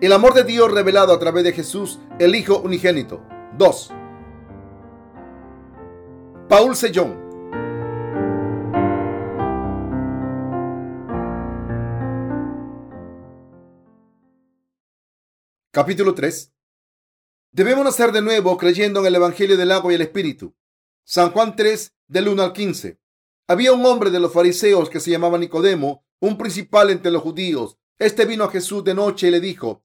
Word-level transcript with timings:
El 0.00 0.14
amor 0.14 0.32
de 0.32 0.44
Dios 0.44 0.72
revelado 0.72 1.12
a 1.12 1.18
través 1.18 1.44
de 1.44 1.52
Jesús, 1.52 1.98
el 2.18 2.34
Hijo 2.34 2.58
unigénito. 2.60 3.22
2. 3.58 3.90
Paul 6.48 6.74
Sellón. 6.74 7.20
Capítulo 15.70 16.14
3. 16.14 16.50
Debemos 17.52 17.84
nacer 17.84 18.10
de 18.12 18.22
nuevo 18.22 18.56
creyendo 18.56 19.00
en 19.00 19.06
el 19.06 19.16
Evangelio 19.16 19.58
del 19.58 19.70
agua 19.70 19.92
y 19.92 19.96
el 19.96 20.00
Espíritu. 20.00 20.54
San 21.04 21.30
Juan 21.30 21.54
3, 21.54 21.92
del 22.08 22.28
1 22.28 22.42
al 22.42 22.52
15. 22.54 22.98
Había 23.48 23.74
un 23.74 23.84
hombre 23.84 24.08
de 24.08 24.20
los 24.20 24.32
fariseos 24.32 24.88
que 24.88 24.98
se 24.98 25.10
llamaba 25.10 25.36
Nicodemo, 25.36 26.06
un 26.20 26.38
principal 26.38 26.88
entre 26.88 27.10
los 27.10 27.20
judíos. 27.20 27.76
Este 27.98 28.24
vino 28.24 28.44
a 28.44 28.50
Jesús 28.50 28.82
de 28.82 28.94
noche 28.94 29.28
y 29.28 29.30
le 29.30 29.40
dijo, 29.40 29.84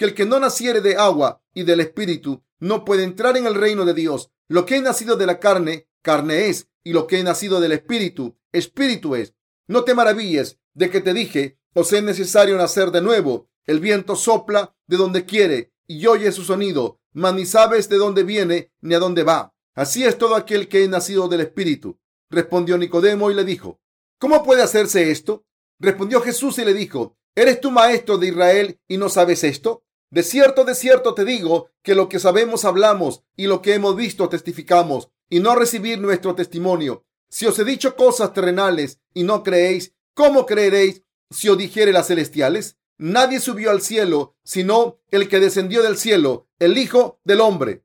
que 0.00 0.06
el 0.06 0.14
que 0.14 0.24
no 0.24 0.40
naciere 0.40 0.80
de 0.80 0.96
agua 0.96 1.42
y 1.52 1.64
del 1.64 1.80
espíritu 1.80 2.42
no 2.58 2.86
puede 2.86 3.04
entrar 3.04 3.36
en 3.36 3.44
el 3.44 3.54
reino 3.54 3.84
de 3.84 3.92
Dios. 3.92 4.30
Lo 4.48 4.64
que 4.64 4.76
he 4.76 4.80
nacido 4.80 5.16
de 5.16 5.26
la 5.26 5.38
carne, 5.38 5.88
carne 6.00 6.48
es, 6.48 6.68
y 6.82 6.94
lo 6.94 7.06
que 7.06 7.18
he 7.18 7.22
nacido 7.22 7.60
del 7.60 7.72
espíritu, 7.72 8.38
espíritu 8.50 9.14
es. 9.14 9.34
No 9.66 9.84
te 9.84 9.92
maravilles 9.92 10.58
de 10.72 10.88
que 10.88 11.02
te 11.02 11.12
dije, 11.12 11.58
os 11.74 11.92
es 11.92 12.02
necesario 12.02 12.56
nacer 12.56 12.92
de 12.92 13.02
nuevo. 13.02 13.50
El 13.66 13.80
viento 13.80 14.16
sopla 14.16 14.74
de 14.86 14.96
donde 14.96 15.26
quiere 15.26 15.74
y 15.86 16.06
oye 16.06 16.32
su 16.32 16.44
sonido, 16.44 16.98
mas 17.12 17.34
ni 17.34 17.44
sabes 17.44 17.90
de 17.90 17.98
dónde 17.98 18.22
viene 18.22 18.72
ni 18.80 18.94
a 18.94 19.00
dónde 19.00 19.22
va. 19.22 19.52
Así 19.74 20.04
es 20.04 20.16
todo 20.16 20.34
aquel 20.34 20.68
que 20.68 20.82
es 20.82 20.88
nacido 20.88 21.28
del 21.28 21.42
espíritu. 21.42 22.00
Respondió 22.30 22.78
Nicodemo 22.78 23.30
y 23.30 23.34
le 23.34 23.44
dijo, 23.44 23.82
¿cómo 24.18 24.42
puede 24.44 24.62
hacerse 24.62 25.10
esto? 25.10 25.44
Respondió 25.78 26.22
Jesús 26.22 26.56
y 26.56 26.64
le 26.64 26.72
dijo, 26.72 27.18
¿eres 27.34 27.60
tú 27.60 27.70
maestro 27.70 28.16
de 28.16 28.28
Israel 28.28 28.80
y 28.88 28.96
no 28.96 29.10
sabes 29.10 29.44
esto? 29.44 29.84
De 30.10 30.24
cierto, 30.24 30.64
de 30.64 30.74
cierto 30.74 31.14
te 31.14 31.24
digo 31.24 31.70
que 31.82 31.94
lo 31.94 32.08
que 32.08 32.18
sabemos 32.18 32.64
hablamos 32.64 33.22
y 33.36 33.46
lo 33.46 33.62
que 33.62 33.74
hemos 33.74 33.94
visto 33.94 34.28
testificamos 34.28 35.10
y 35.28 35.38
no 35.38 35.54
recibir 35.54 36.00
nuestro 36.00 36.34
testimonio. 36.34 37.04
Si 37.28 37.46
os 37.46 37.56
he 37.60 37.64
dicho 37.64 37.94
cosas 37.94 38.32
terrenales 38.32 38.98
y 39.14 39.22
no 39.22 39.44
creéis, 39.44 39.94
¿cómo 40.14 40.46
creeréis 40.46 41.04
si 41.30 41.48
os 41.48 41.56
dijere 41.56 41.92
las 41.92 42.08
celestiales? 42.08 42.76
Nadie 42.98 43.38
subió 43.38 43.70
al 43.70 43.82
cielo 43.82 44.34
sino 44.42 44.98
el 45.12 45.28
que 45.28 45.38
descendió 45.38 45.80
del 45.82 45.96
cielo, 45.96 46.48
el 46.58 46.76
Hijo 46.76 47.20
del 47.22 47.40
Hombre, 47.40 47.84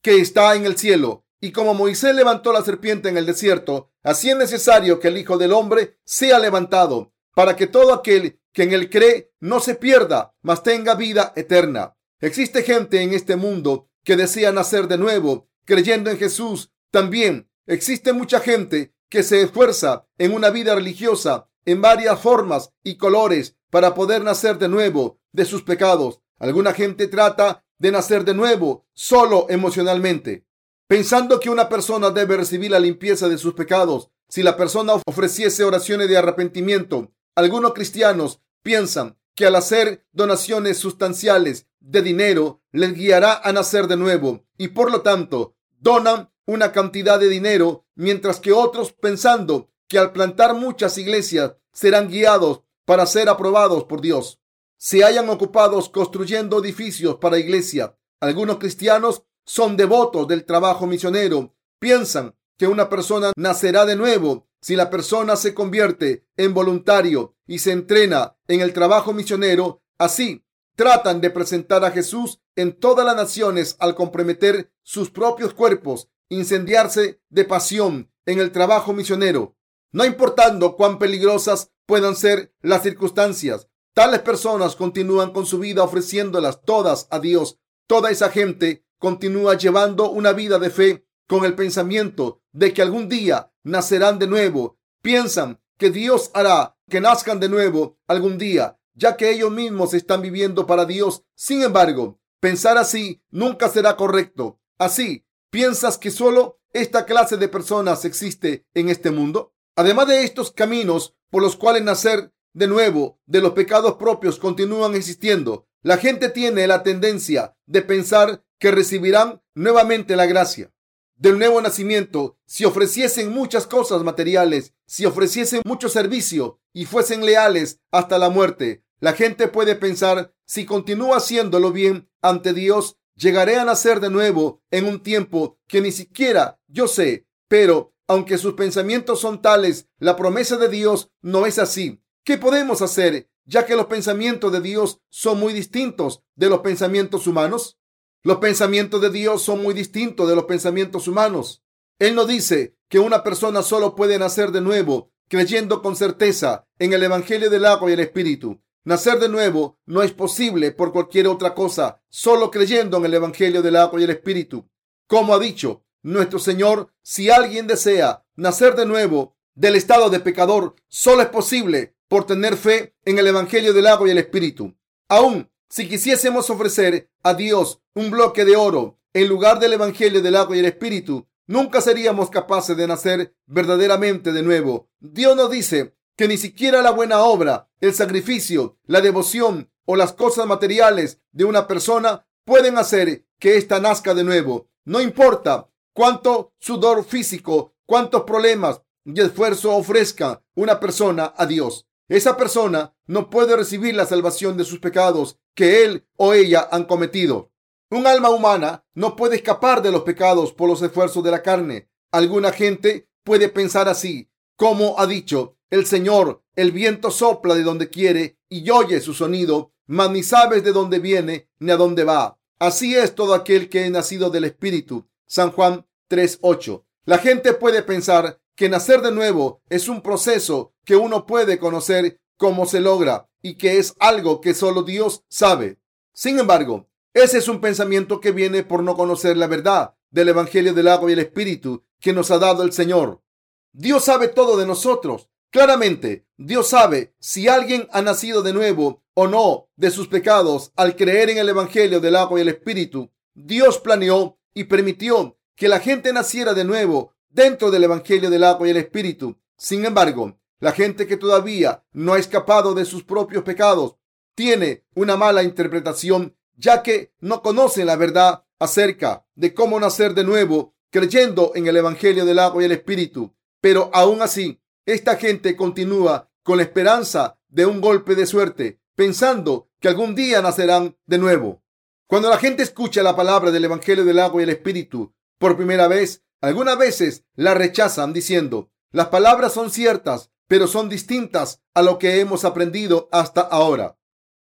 que 0.00 0.20
está 0.20 0.54
en 0.54 0.66
el 0.66 0.76
cielo. 0.76 1.24
Y 1.40 1.50
como 1.50 1.74
Moisés 1.74 2.14
levantó 2.14 2.52
la 2.52 2.62
serpiente 2.62 3.08
en 3.08 3.18
el 3.18 3.26
desierto, 3.26 3.90
así 4.04 4.30
es 4.30 4.36
necesario 4.36 5.00
que 5.00 5.08
el 5.08 5.18
Hijo 5.18 5.38
del 5.38 5.52
Hombre 5.52 5.98
sea 6.04 6.38
levantado, 6.38 7.12
para 7.34 7.56
que 7.56 7.66
todo 7.66 7.92
aquel 7.92 8.40
que 8.52 8.62
en 8.62 8.72
él 8.72 8.88
cree 8.88 9.32
no 9.40 9.60
se 9.60 9.74
pierda, 9.74 10.34
mas 10.42 10.62
tenga 10.62 10.94
vida 10.94 11.32
eterna. 11.36 11.96
Existe 12.20 12.62
gente 12.62 13.02
en 13.02 13.12
este 13.12 13.36
mundo 13.36 13.90
que 14.04 14.16
desea 14.16 14.52
nacer 14.52 14.86
de 14.88 14.96
nuevo, 14.96 15.48
creyendo 15.64 16.10
en 16.10 16.18
Jesús. 16.18 16.72
También 16.90 17.50
existe 17.66 18.12
mucha 18.12 18.40
gente 18.40 18.94
que 19.08 19.22
se 19.22 19.42
esfuerza 19.42 20.06
en 20.18 20.32
una 20.32 20.50
vida 20.50 20.74
religiosa 20.74 21.48
en 21.64 21.80
varias 21.80 22.20
formas 22.20 22.70
y 22.82 22.96
colores 22.96 23.56
para 23.70 23.94
poder 23.94 24.22
nacer 24.22 24.58
de 24.58 24.68
nuevo 24.68 25.18
de 25.32 25.44
sus 25.44 25.62
pecados. 25.62 26.20
Alguna 26.38 26.72
gente 26.72 27.08
trata 27.08 27.64
de 27.78 27.90
nacer 27.90 28.24
de 28.24 28.34
nuevo 28.34 28.86
solo 28.92 29.46
emocionalmente, 29.48 30.46
pensando 30.86 31.40
que 31.40 31.50
una 31.50 31.68
persona 31.68 32.10
debe 32.10 32.36
recibir 32.36 32.70
la 32.70 32.78
limpieza 32.78 33.28
de 33.28 33.38
sus 33.38 33.54
pecados. 33.54 34.10
Si 34.28 34.42
la 34.42 34.56
persona 34.56 34.94
ofreciese 35.06 35.64
oraciones 35.64 36.08
de 36.08 36.16
arrepentimiento, 36.16 37.12
algunos 37.34 37.74
cristianos 37.74 38.40
piensan 38.62 39.18
que 39.34 39.46
al 39.46 39.56
hacer 39.56 40.06
donaciones 40.12 40.78
sustanciales 40.78 41.66
de 41.80 42.02
dinero 42.02 42.62
les 42.72 42.94
guiará 42.94 43.40
a 43.42 43.52
nacer 43.52 43.88
de 43.88 43.96
nuevo 43.96 44.44
y 44.56 44.68
por 44.68 44.90
lo 44.90 45.02
tanto 45.02 45.56
donan 45.80 46.30
una 46.46 46.72
cantidad 46.72 47.18
de 47.18 47.28
dinero, 47.28 47.86
mientras 47.94 48.38
que 48.38 48.52
otros 48.52 48.92
pensando 48.92 49.70
que 49.88 49.98
al 49.98 50.12
plantar 50.12 50.54
muchas 50.54 50.98
iglesias 50.98 51.54
serán 51.72 52.08
guiados 52.08 52.60
para 52.84 53.06
ser 53.06 53.28
aprobados 53.28 53.84
por 53.84 54.00
Dios. 54.00 54.40
Se 54.76 55.04
hayan 55.04 55.28
ocupados 55.30 55.88
construyendo 55.88 56.62
edificios 56.62 57.16
para 57.16 57.38
iglesia. 57.38 57.96
Algunos 58.20 58.58
cristianos 58.58 59.22
son 59.44 59.76
devotos 59.76 60.28
del 60.28 60.44
trabajo 60.44 60.86
misionero. 60.86 61.54
Piensan 61.78 62.34
que 62.56 62.66
una 62.66 62.88
persona 62.88 63.32
nacerá 63.36 63.84
de 63.86 63.96
nuevo 63.96 64.46
si 64.64 64.76
la 64.76 64.88
persona 64.88 65.36
se 65.36 65.52
convierte 65.52 66.26
en 66.38 66.54
voluntario 66.54 67.36
y 67.46 67.58
se 67.58 67.70
entrena 67.70 68.38
en 68.48 68.62
el 68.62 68.72
trabajo 68.72 69.12
misionero. 69.12 69.82
Así 69.98 70.42
tratan 70.74 71.20
de 71.20 71.28
presentar 71.28 71.84
a 71.84 71.90
Jesús 71.90 72.40
en 72.56 72.72
todas 72.72 73.04
las 73.04 73.14
naciones 73.14 73.76
al 73.78 73.94
comprometer 73.94 74.72
sus 74.82 75.10
propios 75.10 75.52
cuerpos, 75.52 76.08
incendiarse 76.30 77.20
de 77.28 77.44
pasión 77.44 78.10
en 78.24 78.38
el 78.38 78.52
trabajo 78.52 78.94
misionero. 78.94 79.54
No 79.92 80.06
importando 80.06 80.76
cuán 80.76 80.98
peligrosas 80.98 81.70
puedan 81.84 82.16
ser 82.16 82.54
las 82.62 82.84
circunstancias, 82.84 83.68
tales 83.92 84.20
personas 84.20 84.76
continúan 84.76 85.34
con 85.34 85.44
su 85.44 85.58
vida 85.58 85.82
ofreciéndolas 85.82 86.62
todas 86.62 87.06
a 87.10 87.20
Dios. 87.20 87.58
Toda 87.86 88.10
esa 88.10 88.30
gente 88.30 88.86
continúa 88.98 89.58
llevando 89.58 90.08
una 90.08 90.32
vida 90.32 90.58
de 90.58 90.70
fe 90.70 91.06
con 91.28 91.44
el 91.44 91.54
pensamiento 91.54 92.40
de 92.52 92.72
que 92.72 92.80
algún 92.80 93.10
día 93.10 93.50
nacerán 93.64 94.18
de 94.18 94.28
nuevo. 94.28 94.78
Piensan 95.02 95.60
que 95.76 95.90
Dios 95.90 96.30
hará 96.34 96.76
que 96.88 97.00
nazcan 97.00 97.40
de 97.40 97.48
nuevo 97.48 97.98
algún 98.06 98.38
día, 98.38 98.78
ya 98.94 99.16
que 99.16 99.30
ellos 99.30 99.50
mismos 99.50 99.94
están 99.94 100.22
viviendo 100.22 100.66
para 100.66 100.84
Dios. 100.84 101.24
Sin 101.34 101.62
embargo, 101.62 102.20
pensar 102.40 102.78
así 102.78 103.22
nunca 103.30 103.68
será 103.68 103.96
correcto. 103.96 104.60
Así, 104.78 105.26
¿piensas 105.50 105.98
que 105.98 106.10
solo 106.10 106.60
esta 106.72 107.06
clase 107.06 107.36
de 107.36 107.48
personas 107.48 108.04
existe 108.04 108.66
en 108.74 108.88
este 108.88 109.10
mundo? 109.10 109.54
Además 109.76 110.08
de 110.08 110.22
estos 110.22 110.52
caminos 110.52 111.16
por 111.30 111.42
los 111.42 111.56
cuales 111.56 111.82
nacer 111.82 112.32
de 112.52 112.68
nuevo 112.68 113.18
de 113.26 113.40
los 113.40 113.52
pecados 113.52 113.94
propios 113.94 114.38
continúan 114.38 114.94
existiendo, 114.94 115.66
la 115.82 115.96
gente 115.96 116.28
tiene 116.28 116.66
la 116.66 116.82
tendencia 116.82 117.56
de 117.66 117.82
pensar 117.82 118.44
que 118.58 118.70
recibirán 118.70 119.42
nuevamente 119.54 120.16
la 120.16 120.26
gracia 120.26 120.73
del 121.16 121.38
nuevo 121.38 121.60
nacimiento 121.60 122.36
si 122.46 122.64
ofreciesen 122.64 123.32
muchas 123.32 123.66
cosas 123.66 124.02
materiales, 124.02 124.74
si 124.86 125.06
ofreciesen 125.06 125.62
mucho 125.64 125.88
servicio 125.88 126.60
y 126.72 126.86
fuesen 126.86 127.24
leales 127.24 127.80
hasta 127.90 128.18
la 128.18 128.30
muerte. 128.30 128.84
La 129.00 129.12
gente 129.12 129.48
puede 129.48 129.76
pensar, 129.76 130.34
si 130.44 130.64
continúa 130.64 131.18
haciéndolo 131.18 131.72
bien 131.72 132.08
ante 132.22 132.52
Dios, 132.52 132.96
llegaré 133.16 133.56
a 133.56 133.64
nacer 133.64 134.00
de 134.00 134.10
nuevo 134.10 134.62
en 134.70 134.86
un 134.86 135.02
tiempo 135.02 135.58
que 135.66 135.80
ni 135.80 135.92
siquiera 135.92 136.60
yo 136.68 136.88
sé. 136.88 137.26
Pero, 137.48 137.94
aunque 138.06 138.38
sus 138.38 138.54
pensamientos 138.54 139.20
son 139.20 139.40
tales, 139.42 139.88
la 139.98 140.16
promesa 140.16 140.56
de 140.56 140.68
Dios 140.68 141.10
no 141.22 141.46
es 141.46 141.58
así. 141.58 142.02
¿Qué 142.24 142.38
podemos 142.38 142.82
hacer, 142.82 143.28
ya 143.44 143.66
que 143.66 143.76
los 143.76 143.86
pensamientos 143.86 144.50
de 144.52 144.60
Dios 144.60 145.00
son 145.10 145.38
muy 145.38 145.52
distintos 145.52 146.22
de 146.34 146.48
los 146.48 146.60
pensamientos 146.60 147.26
humanos? 147.26 147.78
Los 148.24 148.38
pensamientos 148.38 149.02
de 149.02 149.10
Dios 149.10 149.42
son 149.42 149.62
muy 149.62 149.74
distintos 149.74 150.26
de 150.26 150.34
los 150.34 150.46
pensamientos 150.46 151.06
humanos. 151.08 151.62
Él 151.98 152.14
no 152.14 152.24
dice 152.24 152.74
que 152.88 152.98
una 152.98 153.22
persona 153.22 153.62
solo 153.62 153.94
puede 153.94 154.18
nacer 154.18 154.50
de 154.50 154.62
nuevo 154.62 155.12
creyendo 155.28 155.82
con 155.82 155.94
certeza 155.94 156.66
en 156.78 156.94
el 156.94 157.02
Evangelio 157.02 157.50
del 157.50 157.66
agua 157.66 157.90
y 157.90 157.92
el 157.92 158.00
Espíritu. 158.00 158.62
Nacer 158.84 159.18
de 159.18 159.28
nuevo 159.28 159.78
no 159.84 160.02
es 160.02 160.12
posible 160.12 160.72
por 160.72 160.92
cualquier 160.92 161.26
otra 161.26 161.54
cosa, 161.54 162.02
solo 162.08 162.50
creyendo 162.50 162.96
en 162.96 163.04
el 163.04 163.14
Evangelio 163.14 163.62
del 163.62 163.76
agua 163.76 164.00
y 164.00 164.04
el 164.04 164.10
Espíritu. 164.10 164.70
Como 165.06 165.34
ha 165.34 165.38
dicho 165.38 165.84
nuestro 166.02 166.38
Señor, 166.38 166.92
si 167.02 167.30
alguien 167.30 167.66
desea 167.66 168.24
nacer 168.36 168.74
de 168.74 168.86
nuevo 168.86 169.36
del 169.54 169.76
estado 169.76 170.08
de 170.08 170.20
pecador, 170.20 170.76
solo 170.88 171.22
es 171.22 171.28
posible 171.28 171.94
por 172.08 172.26
tener 172.26 172.56
fe 172.56 172.94
en 173.04 173.18
el 173.18 173.26
Evangelio 173.26 173.74
del 173.74 173.86
agua 173.86 174.08
y 174.08 174.12
el 174.12 174.18
Espíritu. 174.18 174.74
Aún 175.08 175.50
si 175.68 175.88
quisiésemos 175.88 176.50
ofrecer 176.50 177.10
a 177.22 177.34
Dios 177.34 177.80
un 177.94 178.10
bloque 178.10 178.44
de 178.44 178.56
oro 178.56 178.98
en 179.12 179.28
lugar 179.28 179.58
del 179.58 179.72
Evangelio 179.74 180.22
del 180.22 180.36
agua 180.36 180.56
y 180.56 180.60
el 180.60 180.66
Espíritu, 180.66 181.26
nunca 181.46 181.80
seríamos 181.80 182.30
capaces 182.30 182.76
de 182.76 182.86
nacer 182.86 183.34
verdaderamente 183.46 184.32
de 184.32 184.42
nuevo. 184.42 184.88
Dios 185.00 185.36
nos 185.36 185.50
dice 185.50 185.96
que 186.16 186.28
ni 186.28 186.36
siquiera 186.36 186.82
la 186.82 186.90
buena 186.90 187.22
obra, 187.22 187.68
el 187.80 187.94
sacrificio, 187.94 188.78
la 188.86 189.00
devoción 189.00 189.70
o 189.84 189.96
las 189.96 190.12
cosas 190.12 190.46
materiales 190.46 191.20
de 191.32 191.44
una 191.44 191.66
persona 191.66 192.26
pueden 192.44 192.78
hacer 192.78 193.26
que 193.38 193.56
ésta 193.56 193.80
nazca 193.80 194.14
de 194.14 194.24
nuevo. 194.24 194.68
No 194.84 195.00
importa 195.00 195.68
cuánto 195.92 196.52
sudor 196.58 197.04
físico, 197.04 197.74
cuántos 197.86 198.22
problemas 198.24 198.82
y 199.04 199.20
esfuerzo 199.20 199.74
ofrezca 199.74 200.42
una 200.54 200.80
persona 200.80 201.34
a 201.36 201.46
Dios. 201.46 201.86
Esa 202.08 202.36
persona 202.36 202.94
no 203.06 203.30
puede 203.30 203.56
recibir 203.56 203.94
la 203.94 204.06
salvación 204.06 204.56
de 204.56 204.64
sus 204.64 204.78
pecados 204.78 205.38
que 205.54 205.84
él 205.84 206.06
o 206.16 206.34
ella 206.34 206.68
han 206.70 206.84
cometido. 206.84 207.50
Un 207.90 208.06
alma 208.06 208.30
humana 208.30 208.84
no 208.94 209.16
puede 209.16 209.36
escapar 209.36 209.82
de 209.82 209.92
los 209.92 210.02
pecados 210.02 210.52
por 210.52 210.68
los 210.68 210.82
esfuerzos 210.82 211.22
de 211.22 211.30
la 211.30 211.42
carne. 211.42 211.88
Alguna 212.10 212.52
gente 212.52 213.08
puede 213.22 213.48
pensar 213.48 213.88
así, 213.88 214.30
como 214.56 214.98
ha 214.98 215.06
dicho 215.06 215.56
el 215.70 215.86
Señor, 215.86 216.42
el 216.56 216.72
viento 216.72 217.10
sopla 217.10 217.54
de 217.54 217.62
donde 217.62 217.88
quiere 217.88 218.38
y 218.48 218.68
oye 218.70 219.00
su 219.00 219.14
sonido, 219.14 219.72
mas 219.86 220.10
ni 220.10 220.22
sabes 220.22 220.62
de 220.62 220.72
dónde 220.72 220.98
viene 220.98 221.48
ni 221.58 221.72
a 221.72 221.76
dónde 221.76 222.04
va. 222.04 222.38
Así 222.58 222.94
es 222.94 223.14
todo 223.14 223.34
aquel 223.34 223.68
que 223.68 223.84
es 223.84 223.90
nacido 223.90 224.30
del 224.30 224.44
Espíritu. 224.44 225.08
San 225.26 225.50
Juan 225.50 225.86
3.8. 226.08 226.84
La 227.06 227.18
gente 227.18 227.54
puede 227.54 227.82
pensar 227.82 228.40
que 228.54 228.68
nacer 228.68 229.02
de 229.02 229.10
nuevo 229.10 229.62
es 229.68 229.88
un 229.88 230.00
proceso 230.00 230.72
que 230.84 230.96
uno 230.96 231.26
puede 231.26 231.58
conocer 231.58 232.20
cómo 232.36 232.66
se 232.66 232.80
logra 232.80 233.28
y 233.44 233.56
que 233.56 233.76
es 233.76 233.94
algo 234.00 234.40
que 234.40 234.54
solo 234.54 234.84
Dios 234.84 235.22
sabe. 235.28 235.78
Sin 236.14 236.38
embargo, 236.38 236.88
ese 237.12 237.36
es 237.36 237.46
un 237.46 237.60
pensamiento 237.60 238.18
que 238.18 238.32
viene 238.32 238.62
por 238.62 238.82
no 238.82 238.96
conocer 238.96 239.36
la 239.36 239.46
verdad 239.46 239.94
del 240.10 240.30
Evangelio 240.30 240.72
del 240.72 240.88
agua 240.88 241.10
y 241.10 241.12
el 241.12 241.18
Espíritu 241.18 241.84
que 242.00 242.14
nos 242.14 242.30
ha 242.30 242.38
dado 242.38 242.62
el 242.62 242.72
Señor. 242.72 243.22
Dios 243.70 244.06
sabe 244.06 244.28
todo 244.28 244.56
de 244.56 244.64
nosotros. 244.64 245.28
Claramente, 245.50 246.26
Dios 246.38 246.68
sabe 246.68 247.14
si 247.18 247.46
alguien 247.46 247.86
ha 247.92 248.00
nacido 248.00 248.40
de 248.40 248.54
nuevo 248.54 249.02
o 249.12 249.26
no 249.26 249.68
de 249.76 249.90
sus 249.90 250.08
pecados 250.08 250.72
al 250.74 250.96
creer 250.96 251.28
en 251.28 251.36
el 251.36 251.50
Evangelio 251.50 252.00
del 252.00 252.16
agua 252.16 252.38
y 252.38 252.42
el 252.42 252.48
Espíritu. 252.48 253.10
Dios 253.34 253.78
planeó 253.78 254.38
y 254.54 254.64
permitió 254.64 255.36
que 255.54 255.68
la 255.68 255.80
gente 255.80 256.14
naciera 256.14 256.54
de 256.54 256.64
nuevo 256.64 257.12
dentro 257.28 257.70
del 257.70 257.84
Evangelio 257.84 258.30
del 258.30 258.44
agua 258.44 258.66
y 258.66 258.70
el 258.70 258.78
Espíritu. 258.78 259.36
Sin 259.58 259.84
embargo, 259.84 260.38
la 260.60 260.72
gente 260.72 261.06
que 261.06 261.16
todavía 261.16 261.84
no 261.92 262.14
ha 262.14 262.18
escapado 262.18 262.74
de 262.74 262.84
sus 262.84 263.04
propios 263.04 263.44
pecados 263.44 263.96
tiene 264.34 264.84
una 264.94 265.16
mala 265.16 265.42
interpretación, 265.42 266.36
ya 266.56 266.82
que 266.82 267.12
no 267.20 267.42
conoce 267.42 267.84
la 267.84 267.96
verdad 267.96 268.44
acerca 268.58 269.26
de 269.34 269.54
cómo 269.54 269.78
nacer 269.78 270.14
de 270.14 270.24
nuevo 270.24 270.74
creyendo 270.90 271.52
en 271.54 271.66
el 271.66 271.76
Evangelio 271.76 272.24
del 272.24 272.38
agua 272.38 272.62
y 272.62 272.66
el 272.66 272.72
Espíritu. 272.72 273.34
Pero 273.60 273.90
aún 273.92 274.22
así, 274.22 274.60
esta 274.86 275.16
gente 275.16 275.56
continúa 275.56 276.30
con 276.42 276.58
la 276.58 276.62
esperanza 276.62 277.38
de 277.48 277.66
un 277.66 277.80
golpe 277.80 278.14
de 278.14 278.26
suerte, 278.26 278.80
pensando 278.94 279.70
que 279.80 279.88
algún 279.88 280.14
día 280.14 280.42
nacerán 280.42 280.96
de 281.06 281.18
nuevo. 281.18 281.62
Cuando 282.06 282.28
la 282.28 282.38
gente 282.38 282.62
escucha 282.62 283.02
la 283.02 283.16
palabra 283.16 283.50
del 283.50 283.64
Evangelio 283.64 284.04
del 284.04 284.18
agua 284.20 284.40
y 284.40 284.44
el 284.44 284.50
Espíritu 284.50 285.14
por 285.38 285.56
primera 285.56 285.88
vez, 285.88 286.22
algunas 286.40 286.78
veces 286.78 287.24
la 287.34 287.54
rechazan 287.54 288.12
diciendo, 288.12 288.70
las 288.92 289.08
palabras 289.08 289.52
son 289.52 289.70
ciertas, 289.70 290.30
pero 290.46 290.66
son 290.66 290.88
distintas 290.88 291.62
a 291.74 291.82
lo 291.82 291.98
que 291.98 292.20
hemos 292.20 292.44
aprendido 292.44 293.08
hasta 293.12 293.40
ahora. 293.40 293.98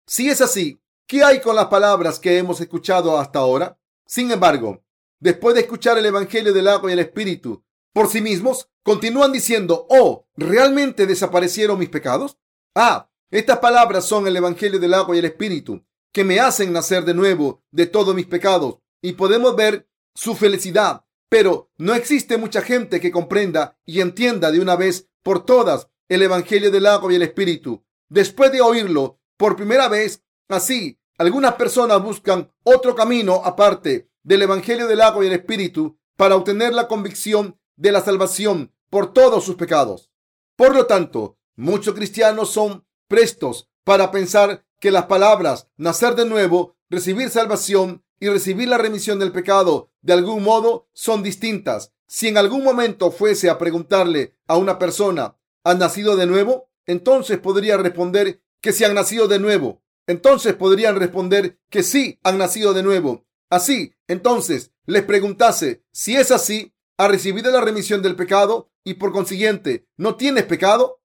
Si 0.05 0.29
es 0.29 0.41
así, 0.41 0.81
¿qué 1.07 1.23
hay 1.23 1.41
con 1.41 1.55
las 1.55 1.67
palabras 1.67 2.19
que 2.19 2.37
hemos 2.37 2.61
escuchado 2.61 3.17
hasta 3.17 3.39
ahora? 3.39 3.79
Sin 4.05 4.31
embargo, 4.31 4.83
después 5.19 5.55
de 5.55 5.61
escuchar 5.61 5.97
el 5.97 6.05
Evangelio 6.05 6.53
del 6.53 6.67
agua 6.67 6.89
y 6.89 6.93
el 6.93 6.99
Espíritu 6.99 7.63
por 7.93 8.07
sí 8.07 8.21
mismos, 8.21 8.69
continúan 8.83 9.31
diciendo, 9.31 9.87
oh, 9.89 10.27
¿realmente 10.35 11.05
desaparecieron 11.05 11.79
mis 11.79 11.89
pecados? 11.89 12.37
Ah, 12.75 13.09
estas 13.31 13.59
palabras 13.59 14.05
son 14.05 14.27
el 14.27 14.37
Evangelio 14.37 14.79
del 14.79 14.93
agua 14.93 15.15
y 15.15 15.19
el 15.19 15.25
Espíritu, 15.25 15.83
que 16.13 16.23
me 16.23 16.39
hacen 16.39 16.71
nacer 16.71 17.03
de 17.03 17.13
nuevo 17.13 17.63
de 17.71 17.87
todos 17.87 18.15
mis 18.15 18.27
pecados, 18.27 18.77
y 19.01 19.13
podemos 19.13 19.55
ver 19.55 19.89
su 20.13 20.35
felicidad 20.35 21.03
pero 21.29 21.71
no 21.77 21.93
existe 21.93 22.37
mucha 22.37 22.61
gente 22.61 22.99
que 22.99 23.11
comprenda 23.11 23.77
y 23.85 24.01
entienda 24.01 24.51
de 24.51 24.59
una 24.59 24.75
vez 24.75 25.08
por 25.23 25.45
todas 25.45 25.87
el 26.07 26.21
Evangelio 26.21 26.71
del 26.71 26.85
agua 26.85 27.11
y 27.11 27.15
el 27.15 27.21
Espíritu. 27.21 27.83
Después 28.09 28.51
de 28.51 28.61
oírlo 28.61 29.19
por 29.37 29.55
primera 29.55 29.87
vez, 29.87 30.23
así, 30.47 30.99
algunas 31.17 31.55
personas 31.55 32.01
buscan 32.01 32.51
otro 32.63 32.95
camino 32.95 33.41
aparte 33.43 34.09
del 34.23 34.41
Evangelio 34.41 34.87
del 34.87 35.01
agua 35.01 35.23
y 35.23 35.27
el 35.27 35.33
Espíritu 35.33 35.97
para 36.15 36.35
obtener 36.35 36.73
la 36.73 36.87
convicción 36.87 37.59
de 37.75 37.91
la 37.91 38.01
salvación 38.01 38.73
por 38.89 39.13
todos 39.13 39.43
sus 39.43 39.55
pecados. 39.55 40.11
Por 40.55 40.75
lo 40.75 40.85
tanto, 40.85 41.37
muchos 41.55 41.93
cristianos 41.93 42.49
son 42.49 42.85
prestos 43.07 43.69
para 43.83 44.11
pensar 44.11 44.65
que 44.79 44.91
las 44.91 45.05
palabras 45.05 45.67
nacer 45.77 46.15
de 46.15 46.25
nuevo, 46.25 46.75
recibir 46.89 47.29
salvación 47.29 48.03
y 48.19 48.29
recibir 48.29 48.67
la 48.67 48.77
remisión 48.77 49.19
del 49.19 49.31
pecado 49.31 49.91
de 50.01 50.13
algún 50.13 50.43
modo 50.43 50.89
son 50.93 51.23
distintas. 51.23 51.93
Si 52.11 52.27
en 52.27 52.39
algún 52.39 52.63
momento 52.63 53.11
fuese 53.11 53.51
a 53.51 53.59
preguntarle 53.59 54.35
a 54.47 54.57
una 54.57 54.79
persona, 54.79 55.37
¿has 55.63 55.77
nacido 55.77 56.15
de 56.15 56.25
nuevo? 56.25 56.71
Entonces 56.87 57.37
podría 57.37 57.77
responder 57.77 58.41
que 58.61 58.73
si 58.73 58.83
han 58.83 58.95
nacido 58.95 59.27
de 59.27 59.37
nuevo. 59.37 59.83
Entonces 60.07 60.55
podrían 60.55 60.95
responder 60.95 61.59
que 61.69 61.83
sí 61.83 62.19
han 62.23 62.39
nacido 62.39 62.73
de 62.73 62.81
nuevo. 62.81 63.27
Así, 63.51 63.93
entonces, 64.07 64.71
les 64.87 65.03
preguntase, 65.03 65.83
si 65.91 66.15
es 66.15 66.31
así, 66.31 66.73
¿ha 66.97 67.07
recibido 67.07 67.51
la 67.51 67.61
remisión 67.61 68.01
del 68.01 68.15
pecado 68.15 68.71
y 68.83 68.95
por 68.95 69.11
consiguiente 69.11 69.87
no 69.95 70.15
tienes 70.15 70.45
pecado? 70.45 71.03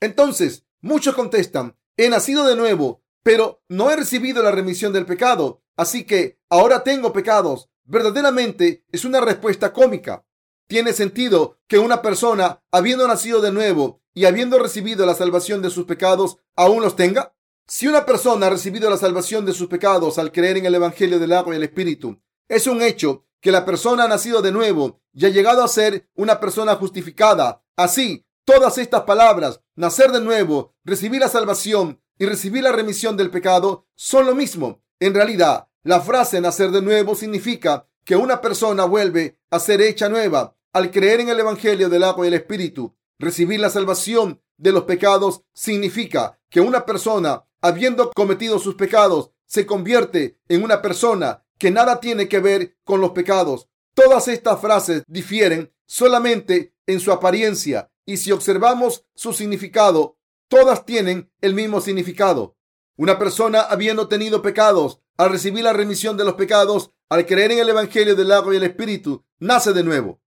Entonces, 0.00 0.64
muchos 0.80 1.14
contestan, 1.14 1.76
he 1.98 2.08
nacido 2.08 2.46
de 2.46 2.56
nuevo, 2.56 3.02
pero 3.22 3.62
no 3.68 3.90
he 3.90 3.96
recibido 3.96 4.42
la 4.42 4.52
remisión 4.52 4.94
del 4.94 5.04
pecado. 5.04 5.62
Así 5.76 6.04
que 6.04 6.40
ahora 6.48 6.82
tengo 6.82 7.12
pecados. 7.12 7.68
Verdaderamente 7.84 8.86
es 8.90 9.04
una 9.04 9.20
respuesta 9.20 9.74
cómica. 9.74 10.24
¿Tiene 10.70 10.92
sentido 10.92 11.58
que 11.66 11.80
una 11.80 12.00
persona, 12.00 12.62
habiendo 12.70 13.08
nacido 13.08 13.40
de 13.40 13.50
nuevo 13.50 14.02
y 14.14 14.26
habiendo 14.26 14.56
recibido 14.56 15.04
la 15.04 15.16
salvación 15.16 15.62
de 15.62 15.70
sus 15.70 15.84
pecados, 15.84 16.36
aún 16.54 16.80
los 16.80 16.94
tenga? 16.94 17.34
Si 17.66 17.88
una 17.88 18.06
persona 18.06 18.46
ha 18.46 18.50
recibido 18.50 18.88
la 18.88 18.96
salvación 18.96 19.44
de 19.44 19.52
sus 19.52 19.66
pecados 19.66 20.16
al 20.16 20.30
creer 20.30 20.58
en 20.58 20.66
el 20.66 20.76
Evangelio 20.76 21.18
del 21.18 21.32
agua 21.32 21.54
y 21.54 21.56
el 21.56 21.64
Espíritu, 21.64 22.22
es 22.48 22.68
un 22.68 22.82
hecho 22.82 23.24
que 23.40 23.50
la 23.50 23.64
persona 23.64 24.04
ha 24.04 24.08
nacido 24.08 24.42
de 24.42 24.52
nuevo 24.52 25.00
y 25.12 25.26
ha 25.26 25.30
llegado 25.30 25.64
a 25.64 25.68
ser 25.68 26.08
una 26.14 26.38
persona 26.38 26.76
justificada. 26.76 27.64
Así, 27.74 28.24
todas 28.44 28.78
estas 28.78 29.02
palabras, 29.02 29.60
nacer 29.74 30.12
de 30.12 30.20
nuevo, 30.20 30.76
recibir 30.84 31.20
la 31.20 31.28
salvación 31.28 32.00
y 32.16 32.26
recibir 32.26 32.62
la 32.62 32.70
remisión 32.70 33.16
del 33.16 33.30
pecado, 33.30 33.88
son 33.96 34.24
lo 34.24 34.36
mismo. 34.36 34.84
En 35.00 35.14
realidad, 35.14 35.66
la 35.82 36.00
frase 36.00 36.40
nacer 36.40 36.70
de 36.70 36.80
nuevo 36.80 37.16
significa 37.16 37.88
que 38.04 38.14
una 38.14 38.40
persona 38.40 38.84
vuelve 38.84 39.40
a 39.50 39.58
ser 39.58 39.82
hecha 39.82 40.08
nueva 40.08 40.56
al 40.72 40.90
creer 40.90 41.20
en 41.20 41.28
el 41.28 41.40
Evangelio 41.40 41.88
del 41.88 42.04
agua 42.04 42.24
y 42.24 42.28
el 42.28 42.34
Espíritu. 42.34 42.96
Recibir 43.18 43.60
la 43.60 43.70
salvación 43.70 44.40
de 44.56 44.72
los 44.72 44.84
pecados 44.84 45.42
significa 45.52 46.38
que 46.48 46.60
una 46.60 46.86
persona, 46.86 47.44
habiendo 47.60 48.10
cometido 48.10 48.58
sus 48.58 48.74
pecados, 48.74 49.30
se 49.46 49.66
convierte 49.66 50.38
en 50.48 50.62
una 50.62 50.80
persona 50.80 51.44
que 51.58 51.70
nada 51.70 52.00
tiene 52.00 52.28
que 52.28 52.38
ver 52.38 52.76
con 52.84 53.00
los 53.00 53.10
pecados. 53.10 53.68
Todas 53.94 54.28
estas 54.28 54.60
frases 54.60 55.02
difieren 55.06 55.72
solamente 55.86 56.74
en 56.86 57.00
su 57.00 57.12
apariencia 57.12 57.90
y 58.06 58.16
si 58.16 58.32
observamos 58.32 59.04
su 59.14 59.32
significado, 59.32 60.18
todas 60.48 60.86
tienen 60.86 61.30
el 61.40 61.54
mismo 61.54 61.80
significado. 61.80 62.56
Una 62.96 63.18
persona 63.18 63.60
habiendo 63.60 64.08
tenido 64.08 64.42
pecados, 64.42 65.00
al 65.16 65.30
recibir 65.30 65.64
la 65.64 65.72
remisión 65.72 66.16
de 66.16 66.24
los 66.24 66.34
pecados, 66.34 66.92
al 67.08 67.26
creer 67.26 67.52
en 67.52 67.58
el 67.58 67.68
Evangelio 67.68 68.14
del 68.14 68.32
agua 68.32 68.54
y 68.54 68.56
el 68.56 68.62
Espíritu, 68.62 69.24
nace 69.38 69.72
de 69.72 69.82
nuevo. 69.82 70.19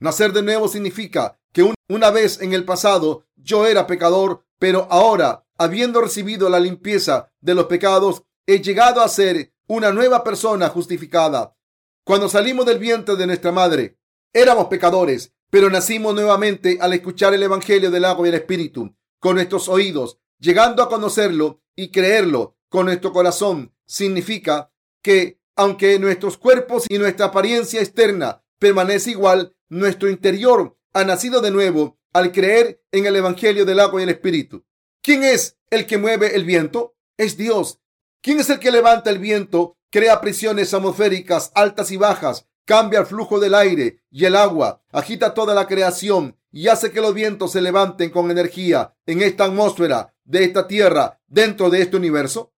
Nacer 0.00 0.32
de 0.32 0.42
nuevo 0.42 0.66
significa 0.66 1.38
que 1.52 1.72
una 1.88 2.10
vez 2.10 2.40
en 2.40 2.54
el 2.54 2.64
pasado 2.64 3.26
yo 3.36 3.66
era 3.66 3.86
pecador, 3.86 4.46
pero 4.58 4.88
ahora, 4.90 5.46
habiendo 5.58 6.00
recibido 6.00 6.48
la 6.48 6.58
limpieza 6.58 7.30
de 7.40 7.54
los 7.54 7.66
pecados, 7.66 8.22
he 8.46 8.60
llegado 8.60 9.02
a 9.02 9.08
ser 9.08 9.52
una 9.68 9.92
nueva 9.92 10.24
persona 10.24 10.70
justificada. 10.70 11.54
Cuando 12.04 12.30
salimos 12.30 12.64
del 12.64 12.78
vientre 12.78 13.16
de 13.16 13.26
nuestra 13.26 13.52
madre, 13.52 13.98
éramos 14.32 14.68
pecadores, 14.68 15.34
pero 15.50 15.68
nacimos 15.68 16.14
nuevamente 16.14 16.78
al 16.80 16.94
escuchar 16.94 17.34
el 17.34 17.42
Evangelio 17.42 17.90
del 17.90 18.06
agua 18.06 18.26
y 18.26 18.30
el 18.30 18.36
Espíritu 18.36 18.94
con 19.18 19.34
nuestros 19.34 19.68
oídos, 19.68 20.18
llegando 20.38 20.82
a 20.82 20.88
conocerlo 20.88 21.60
y 21.76 21.90
creerlo 21.90 22.56
con 22.70 22.86
nuestro 22.86 23.12
corazón 23.12 23.74
significa 23.84 24.72
que 25.02 25.40
aunque 25.56 25.98
nuestros 25.98 26.38
cuerpos 26.38 26.86
y 26.88 26.96
nuestra 26.96 27.26
apariencia 27.26 27.80
externa 27.80 28.42
permanece 28.58 29.10
igual, 29.10 29.54
nuestro 29.70 30.10
interior 30.10 30.76
ha 30.92 31.04
nacido 31.04 31.40
de 31.40 31.50
nuevo 31.50 31.98
al 32.12 32.32
creer 32.32 32.82
en 32.92 33.06
el 33.06 33.16
Evangelio 33.16 33.64
del 33.64 33.80
agua 33.80 34.00
y 34.00 34.04
el 34.04 34.10
Espíritu. 34.10 34.66
¿Quién 35.00 35.24
es 35.24 35.56
el 35.70 35.86
que 35.86 35.96
mueve 35.96 36.34
el 36.34 36.44
viento? 36.44 36.96
Es 37.16 37.36
Dios. 37.36 37.80
¿Quién 38.20 38.40
es 38.40 38.50
el 38.50 38.58
que 38.58 38.72
levanta 38.72 39.08
el 39.08 39.18
viento, 39.18 39.78
crea 39.90 40.20
prisiones 40.20 40.74
atmosféricas 40.74 41.52
altas 41.54 41.90
y 41.90 41.96
bajas, 41.96 42.46
cambia 42.66 43.00
el 43.00 43.06
flujo 43.06 43.40
del 43.40 43.54
aire 43.54 44.02
y 44.10 44.24
el 44.24 44.36
agua, 44.36 44.82
agita 44.92 45.32
toda 45.32 45.54
la 45.54 45.66
creación 45.66 46.36
y 46.52 46.68
hace 46.68 46.90
que 46.90 47.00
los 47.00 47.14
vientos 47.14 47.52
se 47.52 47.62
levanten 47.62 48.10
con 48.10 48.30
energía 48.30 48.94
en 49.06 49.22
esta 49.22 49.44
atmósfera 49.44 50.14
de 50.24 50.44
esta 50.44 50.66
tierra 50.66 51.20
dentro 51.28 51.70
de 51.70 51.82
este 51.82 51.96
universo? 51.96 52.52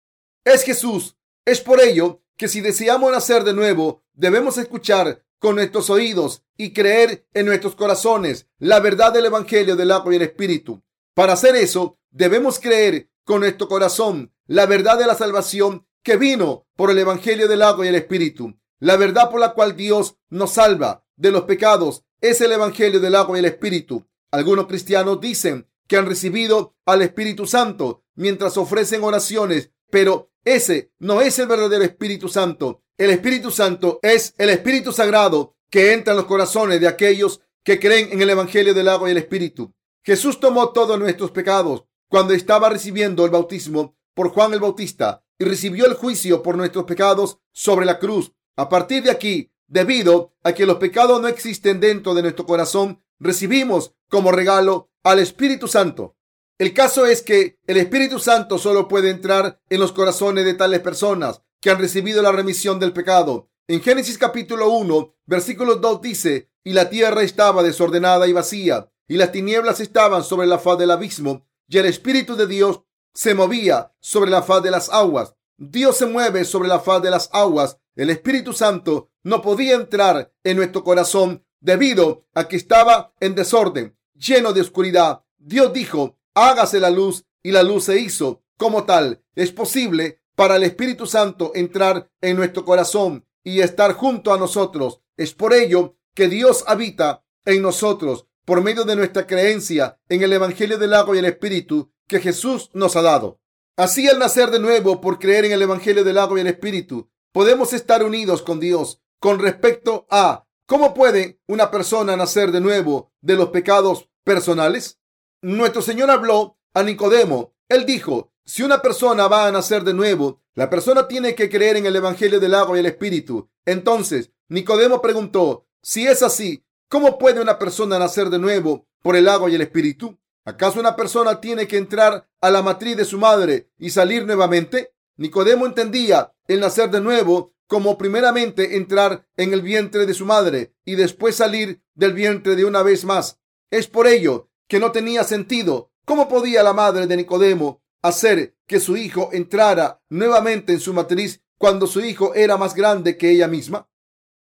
Es 0.43 0.63
Jesús 0.63 1.17
Es 1.45 1.61
por 1.61 1.81
ello 1.81 2.23
que 2.37 2.47
si 2.47 2.61
deseamos 2.61 3.11
nacer 3.11 3.43
de 3.43 3.53
nuevo, 3.53 4.03
debemos 4.13 4.57
escuchar 4.57 5.23
con 5.41 5.55
nuestros 5.55 5.89
oídos 5.89 6.43
y 6.55 6.71
creer 6.71 7.25
en 7.33 7.47
nuestros 7.47 7.75
corazones 7.75 8.47
la 8.59 8.79
verdad 8.79 9.11
del 9.11 9.25
Evangelio 9.25 9.75
del 9.75 9.89
agua 9.89 10.13
y 10.13 10.17
el 10.17 10.21
Espíritu. 10.21 10.83
Para 11.15 11.33
hacer 11.33 11.55
eso, 11.55 11.97
debemos 12.11 12.59
creer 12.59 13.09
con 13.25 13.39
nuestro 13.39 13.67
corazón 13.67 14.31
la 14.45 14.67
verdad 14.67 14.99
de 14.99 15.07
la 15.07 15.15
salvación 15.15 15.87
que 16.03 16.15
vino 16.15 16.67
por 16.75 16.91
el 16.91 16.99
Evangelio 16.99 17.47
del 17.47 17.63
agua 17.63 17.85
y 17.85 17.89
el 17.89 17.95
Espíritu. 17.95 18.53
La 18.77 18.97
verdad 18.97 19.31
por 19.31 19.39
la 19.39 19.53
cual 19.55 19.75
Dios 19.75 20.15
nos 20.29 20.53
salva 20.53 21.07
de 21.15 21.31
los 21.31 21.45
pecados 21.45 22.03
es 22.21 22.39
el 22.41 22.51
Evangelio 22.51 22.99
del 22.99 23.15
agua 23.15 23.35
y 23.35 23.39
el 23.39 23.45
Espíritu. 23.45 24.05
Algunos 24.29 24.67
cristianos 24.67 25.19
dicen 25.19 25.67
que 25.87 25.97
han 25.97 26.05
recibido 26.05 26.75
al 26.85 27.01
Espíritu 27.01 27.47
Santo 27.47 28.03
mientras 28.13 28.57
ofrecen 28.57 29.03
oraciones, 29.03 29.71
pero 29.89 30.29
ese 30.45 30.91
no 30.99 31.19
es 31.19 31.39
el 31.39 31.47
verdadero 31.47 31.83
Espíritu 31.83 32.29
Santo. 32.29 32.83
El 33.01 33.09
Espíritu 33.09 33.49
Santo 33.49 33.99
es 34.03 34.35
el 34.37 34.51
Espíritu 34.51 34.91
Sagrado 34.91 35.55
que 35.71 35.91
entra 35.91 36.13
en 36.13 36.17
los 36.17 36.27
corazones 36.27 36.79
de 36.79 36.87
aquellos 36.87 37.41
que 37.63 37.79
creen 37.79 38.09
en 38.11 38.21
el 38.21 38.29
Evangelio 38.29 38.75
del 38.75 38.87
agua 38.87 39.09
y 39.09 39.13
el 39.13 39.17
Espíritu. 39.17 39.73
Jesús 40.03 40.39
tomó 40.39 40.69
todos 40.69 40.99
nuestros 40.99 41.31
pecados 41.31 41.85
cuando 42.07 42.35
estaba 42.35 42.69
recibiendo 42.69 43.25
el 43.25 43.31
bautismo 43.31 43.95
por 44.13 44.29
Juan 44.29 44.53
el 44.53 44.59
Bautista 44.59 45.23
y 45.39 45.45
recibió 45.45 45.87
el 45.87 45.95
juicio 45.95 46.43
por 46.43 46.55
nuestros 46.57 46.85
pecados 46.85 47.39
sobre 47.51 47.87
la 47.87 47.97
cruz. 47.97 48.33
A 48.55 48.69
partir 48.69 49.01
de 49.01 49.09
aquí, 49.09 49.51
debido 49.65 50.35
a 50.43 50.53
que 50.53 50.67
los 50.67 50.77
pecados 50.77 51.19
no 51.19 51.27
existen 51.27 51.79
dentro 51.79 52.13
de 52.13 52.21
nuestro 52.21 52.45
corazón, 52.45 53.03
recibimos 53.17 53.95
como 54.09 54.31
regalo 54.31 54.91
al 55.01 55.17
Espíritu 55.17 55.67
Santo. 55.67 56.17
El 56.59 56.71
caso 56.75 57.07
es 57.07 57.23
que 57.23 57.57
el 57.65 57.77
Espíritu 57.77 58.19
Santo 58.19 58.59
solo 58.59 58.87
puede 58.87 59.09
entrar 59.09 59.59
en 59.71 59.79
los 59.79 59.91
corazones 59.91 60.45
de 60.45 60.53
tales 60.53 60.81
personas 60.81 61.41
que 61.61 61.69
han 61.69 61.79
recibido 61.79 62.21
la 62.21 62.31
remisión 62.31 62.79
del 62.79 62.91
pecado. 62.91 63.49
En 63.67 63.81
Génesis 63.81 64.17
capítulo 64.17 64.69
1, 64.69 65.15
versículo 65.25 65.75
2 65.75 66.01
dice, 66.01 66.51
y 66.63 66.73
la 66.73 66.89
tierra 66.89 67.23
estaba 67.23 67.63
desordenada 67.63 68.27
y 68.27 68.33
vacía, 68.33 68.91
y 69.07 69.15
las 69.15 69.31
tinieblas 69.31 69.79
estaban 69.79 70.23
sobre 70.23 70.47
la 70.47 70.59
faz 70.59 70.77
del 70.77 70.91
abismo, 70.91 71.47
y 71.67 71.77
el 71.77 71.85
Espíritu 71.85 72.35
de 72.35 72.47
Dios 72.47 72.81
se 73.13 73.35
movía 73.35 73.93
sobre 73.99 74.31
la 74.31 74.41
faz 74.41 74.63
de 74.63 74.71
las 74.71 74.89
aguas. 74.89 75.35
Dios 75.57 75.97
se 75.97 76.07
mueve 76.07 76.43
sobre 76.43 76.67
la 76.67 76.79
faz 76.79 77.01
de 77.01 77.11
las 77.11 77.29
aguas. 77.31 77.77
El 77.95 78.09
Espíritu 78.09 78.51
Santo 78.51 79.11
no 79.23 79.41
podía 79.41 79.75
entrar 79.75 80.33
en 80.43 80.57
nuestro 80.57 80.83
corazón 80.83 81.45
debido 81.59 82.25
a 82.33 82.47
que 82.47 82.55
estaba 82.55 83.13
en 83.19 83.35
desorden 83.35 83.95
lleno 84.15 84.53
de 84.53 84.61
oscuridad. 84.61 85.23
Dios 85.37 85.73
dijo, 85.73 86.17
hágase 86.33 86.79
la 86.79 86.89
luz 86.89 87.25
y 87.43 87.51
la 87.51 87.63
luz 87.63 87.85
se 87.85 87.99
hizo. 87.99 88.43
Como 88.57 88.85
tal, 88.85 89.23
es 89.35 89.51
posible 89.51 90.20
para 90.41 90.55
el 90.55 90.63
Espíritu 90.63 91.05
Santo 91.05 91.51
entrar 91.53 92.09
en 92.19 92.35
nuestro 92.35 92.65
corazón 92.65 93.27
y 93.43 93.59
estar 93.59 93.93
junto 93.93 94.33
a 94.33 94.39
nosotros. 94.39 94.99
Es 95.15 95.35
por 95.35 95.53
ello 95.53 95.97
que 96.15 96.29
Dios 96.29 96.63
habita 96.65 97.23
en 97.45 97.61
nosotros 97.61 98.25
por 98.43 98.63
medio 98.63 98.83
de 98.83 98.95
nuestra 98.95 99.27
creencia 99.27 99.99
en 100.09 100.23
el 100.23 100.33
Evangelio 100.33 100.79
del 100.79 100.95
agua 100.95 101.15
y 101.15 101.19
el 101.19 101.25
Espíritu 101.25 101.91
que 102.07 102.19
Jesús 102.19 102.71
nos 102.73 102.95
ha 102.95 103.03
dado. 103.03 103.39
Así 103.77 104.09
al 104.09 104.17
nacer 104.17 104.49
de 104.49 104.57
nuevo 104.57 104.99
por 104.99 105.19
creer 105.19 105.45
en 105.45 105.51
el 105.51 105.61
Evangelio 105.61 106.03
del 106.03 106.17
agua 106.17 106.39
y 106.39 106.41
el 106.41 106.47
Espíritu, 106.47 107.11
podemos 107.31 107.71
estar 107.71 108.03
unidos 108.03 108.41
con 108.41 108.59
Dios 108.59 108.99
con 109.19 109.37
respecto 109.37 110.07
a 110.09 110.47
cómo 110.65 110.95
puede 110.95 111.39
una 111.45 111.69
persona 111.69 112.17
nacer 112.17 112.51
de 112.51 112.61
nuevo 112.61 113.13
de 113.21 113.35
los 113.35 113.49
pecados 113.49 114.09
personales? 114.23 114.97
Nuestro 115.43 115.83
Señor 115.83 116.09
habló 116.09 116.57
a 116.73 116.81
Nicodemo. 116.81 117.53
Él 117.69 117.85
dijo, 117.85 118.30
si 118.45 118.63
una 118.63 118.81
persona 118.81 119.27
va 119.27 119.47
a 119.47 119.51
nacer 119.51 119.83
de 119.83 119.93
nuevo, 119.93 120.41
la 120.55 120.69
persona 120.69 121.07
tiene 121.07 121.35
que 121.35 121.49
creer 121.49 121.77
en 121.77 121.85
el 121.85 121.95
Evangelio 121.95 122.39
del 122.39 122.55
agua 122.55 122.75
y 122.75 122.79
el 122.79 122.85
Espíritu. 122.85 123.49
Entonces, 123.65 124.31
Nicodemo 124.49 125.01
preguntó, 125.01 125.67
si 125.81 126.07
es 126.07 126.23
así, 126.23 126.65
¿cómo 126.89 127.17
puede 127.17 127.41
una 127.41 127.57
persona 127.57 127.97
nacer 127.97 128.29
de 128.29 128.39
nuevo 128.39 128.87
por 129.01 129.15
el 129.15 129.29
agua 129.29 129.49
y 129.49 129.55
el 129.55 129.61
Espíritu? 129.61 130.17
¿Acaso 130.43 130.79
una 130.79 130.95
persona 130.95 131.39
tiene 131.39 131.67
que 131.67 131.77
entrar 131.77 132.27
a 132.41 132.49
la 132.49 132.61
matriz 132.61 132.97
de 132.97 133.05
su 133.05 133.17
madre 133.19 133.69
y 133.77 133.91
salir 133.91 134.25
nuevamente? 134.25 134.93
Nicodemo 135.17 135.65
entendía 135.65 136.33
el 136.47 136.59
nacer 136.59 136.89
de 136.89 136.99
nuevo 136.99 137.53
como 137.67 137.97
primeramente 137.97 138.75
entrar 138.75 139.25
en 139.37 139.53
el 139.53 139.61
vientre 139.61 140.05
de 140.05 140.13
su 140.13 140.25
madre 140.25 140.73
y 140.83 140.95
después 140.95 141.35
salir 141.35 141.81
del 141.93 142.13
vientre 142.13 142.55
de 142.55 142.65
una 142.65 142.83
vez 142.83 143.05
más. 143.05 143.39
Es 143.69 143.87
por 143.87 144.07
ello 144.07 144.49
que 144.67 144.79
no 144.79 144.91
tenía 144.91 145.23
sentido. 145.23 145.91
¿Cómo 146.03 146.27
podía 146.27 146.63
la 146.63 146.73
madre 146.73 147.07
de 147.07 147.15
Nicodemo 147.15 147.80
hacer 148.01 148.55
que 148.67 148.79
su 148.79 148.97
hijo 148.97 149.29
entrara 149.33 150.01
nuevamente 150.09 150.73
en 150.73 150.79
su 150.79 150.93
matriz 150.93 151.41
cuando 151.57 151.87
su 151.87 152.01
hijo 152.01 152.33
era 152.35 152.57
más 152.57 152.73
grande 152.73 153.17
que 153.17 153.31
ella 153.31 153.47
misma? 153.47 153.89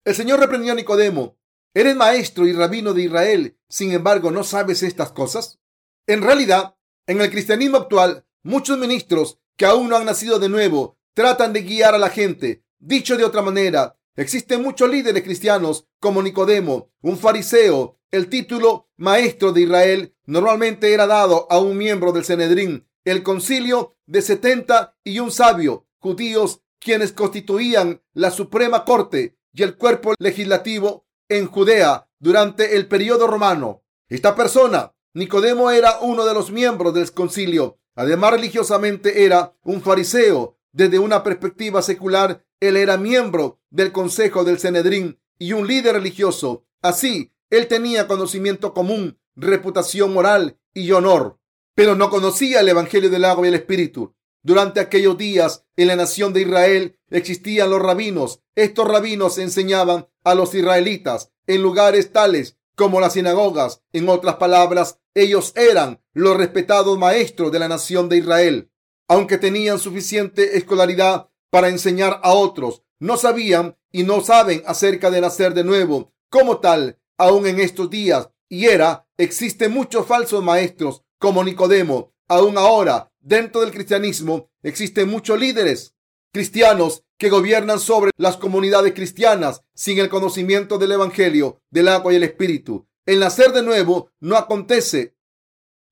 El 0.05 0.15
Señor 0.15 0.41
reprendió 0.41 0.73
a 0.73 0.75
Nicodemo. 0.75 1.39
Eres 1.75 1.97
maestro 1.97 2.47
y 2.47 2.53
rabino 2.53 2.93
de 2.93 3.03
Israel, 3.03 3.59
sin 3.69 3.93
embargo, 3.93 4.31
¿no 4.31 4.45
sabes 4.45 4.83
estas 4.83 5.13
cosas? 5.13 5.59
En 6.07 6.23
realidad, 6.23 6.77
en 7.07 7.21
el 7.21 7.31
cristianismo 7.31 7.79
actual, 7.79 8.27
muchos 8.43 8.77
ministros 8.79 9.39
que 9.57 9.65
aún 9.65 9.89
no 9.89 9.97
han 9.97 10.05
nacido 10.05 10.39
de 10.39 10.49
nuevo 10.49 10.99
tratan 11.15 11.53
de 11.53 11.63
guiar 11.63 11.95
a 11.95 11.99
la 11.99 12.11
gente. 12.11 12.65
Dicho 12.79 13.17
de 13.17 13.25
otra 13.25 13.43
manera, 13.43 13.99
existen 14.17 14.63
muchos 14.63 14.91
líderes 14.91 15.23
cristianos 15.23 15.87
como 15.99 16.23
Nicodemo, 16.23 16.91
un 17.01 17.17
fariseo 17.17 17.99
el 18.13 18.29
título 18.29 18.91
maestro 18.99 19.53
de 19.53 19.63
Israel 19.63 20.15
normalmente 20.27 20.93
era 20.93 21.07
dado 21.07 21.47
a 21.51 21.59
un 21.59 21.79
miembro 21.79 22.13
del 22.13 22.27
Senedrín, 22.27 22.87
el 23.05 23.23
concilio 23.23 23.97
de 24.07 24.23
setenta 24.23 24.97
y 25.05 25.19
un 25.19 25.31
sabio 25.31 25.87
judíos 25.99 26.61
quienes 26.79 27.13
constituían 27.13 28.03
la 28.13 28.31
Suprema 28.31 28.85
Corte 28.85 29.39
y 29.53 29.63
el 29.63 29.77
cuerpo 29.77 30.15
legislativo 30.19 31.07
en 31.29 31.47
Judea 31.47 32.09
durante 32.19 32.77
el 32.77 32.89
periodo 32.89 33.27
romano. 33.27 33.85
Esta 34.09 34.35
persona, 34.35 34.93
Nicodemo, 35.15 35.71
era 35.71 36.01
uno 36.01 36.25
de 36.25 36.35
los 36.35 36.51
miembros 36.51 36.93
del 36.93 37.11
concilio. 37.13 37.79
Además, 37.95 38.33
religiosamente 38.33 39.25
era 39.25 39.55
un 39.63 39.81
fariseo. 39.81 40.59
Desde 40.73 40.99
una 40.99 41.23
perspectiva 41.23 41.83
secular, 41.83 42.45
él 42.59 42.77
era 42.77 42.97
miembro 42.97 43.61
del 43.71 43.93
Consejo 43.93 44.45
del 44.45 44.59
Senedrín 44.59 45.21
y 45.39 45.53
un 45.53 45.67
líder 45.67 45.95
religioso. 45.95 46.65
Así, 46.81 47.33
él 47.51 47.69
tenía 47.69 48.09
conocimiento 48.09 48.75
común, 48.75 49.19
reputación 49.37 50.13
moral 50.13 50.59
y 50.75 50.91
honor, 50.93 51.39
pero 51.75 51.95
no 51.95 52.11
conocía 52.11 52.61
el 52.61 52.69
Evangelio 52.69 53.11
del 53.11 53.25
agua 53.25 53.47
y 53.47 53.49
el 53.49 53.55
Espíritu. 53.55 54.14
Durante 54.43 54.81
aquellos 54.81 55.17
días 55.17 55.64
en 55.76 55.88
la 55.88 55.97
nación 55.97 56.33
de 56.33 56.43
Israel 56.43 56.99
existían 57.11 57.71
los 57.71 57.81
rabinos. 57.81 58.41
Estos 58.57 58.88
rabinos 58.88 59.38
enseñaban 59.38 60.09
a 60.25 60.35
los 60.35 60.55
israelitas 60.55 61.31
en 61.47 61.62
lugares 61.62 62.12
tales 62.12 62.59
como 62.75 63.00
las 63.00 63.12
sinagogas. 63.12 63.83
En 63.93 64.09
otras 64.09 64.37
palabras, 64.37 64.99
ellos 65.14 65.52
eran 65.55 66.02
los 66.12 66.37
respetados 66.37 66.99
maestros 66.99 67.52
de 67.52 67.59
la 67.59 67.69
nación 67.69 68.09
de 68.09 68.19
Israel. 68.19 68.71
Aunque 69.09 69.38
tenían 69.38 69.79
suficiente 69.79 70.57
escolaridad 70.57 71.29
para 71.50 71.69
enseñar 71.69 72.21
a 72.23 72.33
otros, 72.33 72.83
no 72.99 73.17
sabían 73.17 73.76
y 73.93 74.05
no 74.05 74.23
saben 74.23 74.62
acerca 74.67 75.11
de 75.11 75.21
nacer 75.21 75.55
de 75.55 75.64
nuevo. 75.64 76.12
Como 76.31 76.59
tal, 76.59 76.99
aún 77.19 77.47
en 77.47 77.61
estos 77.61 77.91
días 77.91 78.31
y 78.49 78.67
era, 78.67 79.07
existen 79.17 79.73
muchos 79.73 80.07
falsos 80.07 80.43
maestros 80.43 81.02
como 81.23 81.45
Nicodemo. 81.45 82.12
Aún 82.26 82.59
ahora, 82.59 83.12
dentro 83.21 83.61
del 83.61 83.71
cristianismo, 83.71 84.50
existen 84.64 85.09
muchos 85.09 85.38
líderes 85.38 85.95
cristianos 86.33 87.05
que 87.17 87.31
gobiernan 87.31 87.79
sobre 87.79 88.11
las 88.17 88.37
comunidades 88.37 88.93
cristianas 88.93 89.62
sin 89.73 90.00
el 90.00 90.09
conocimiento 90.09 90.79
del 90.79 90.93
Evangelio, 90.93 91.61
del 91.71 91.87
agua 91.87 92.12
y 92.12 92.17
el 92.17 92.25
Espíritu. 92.25 92.88
El 93.07 93.21
nacer 93.21 93.52
de 93.52 93.62
nuevo 93.62 94.11
no 94.19 94.37
acontece 94.37 95.14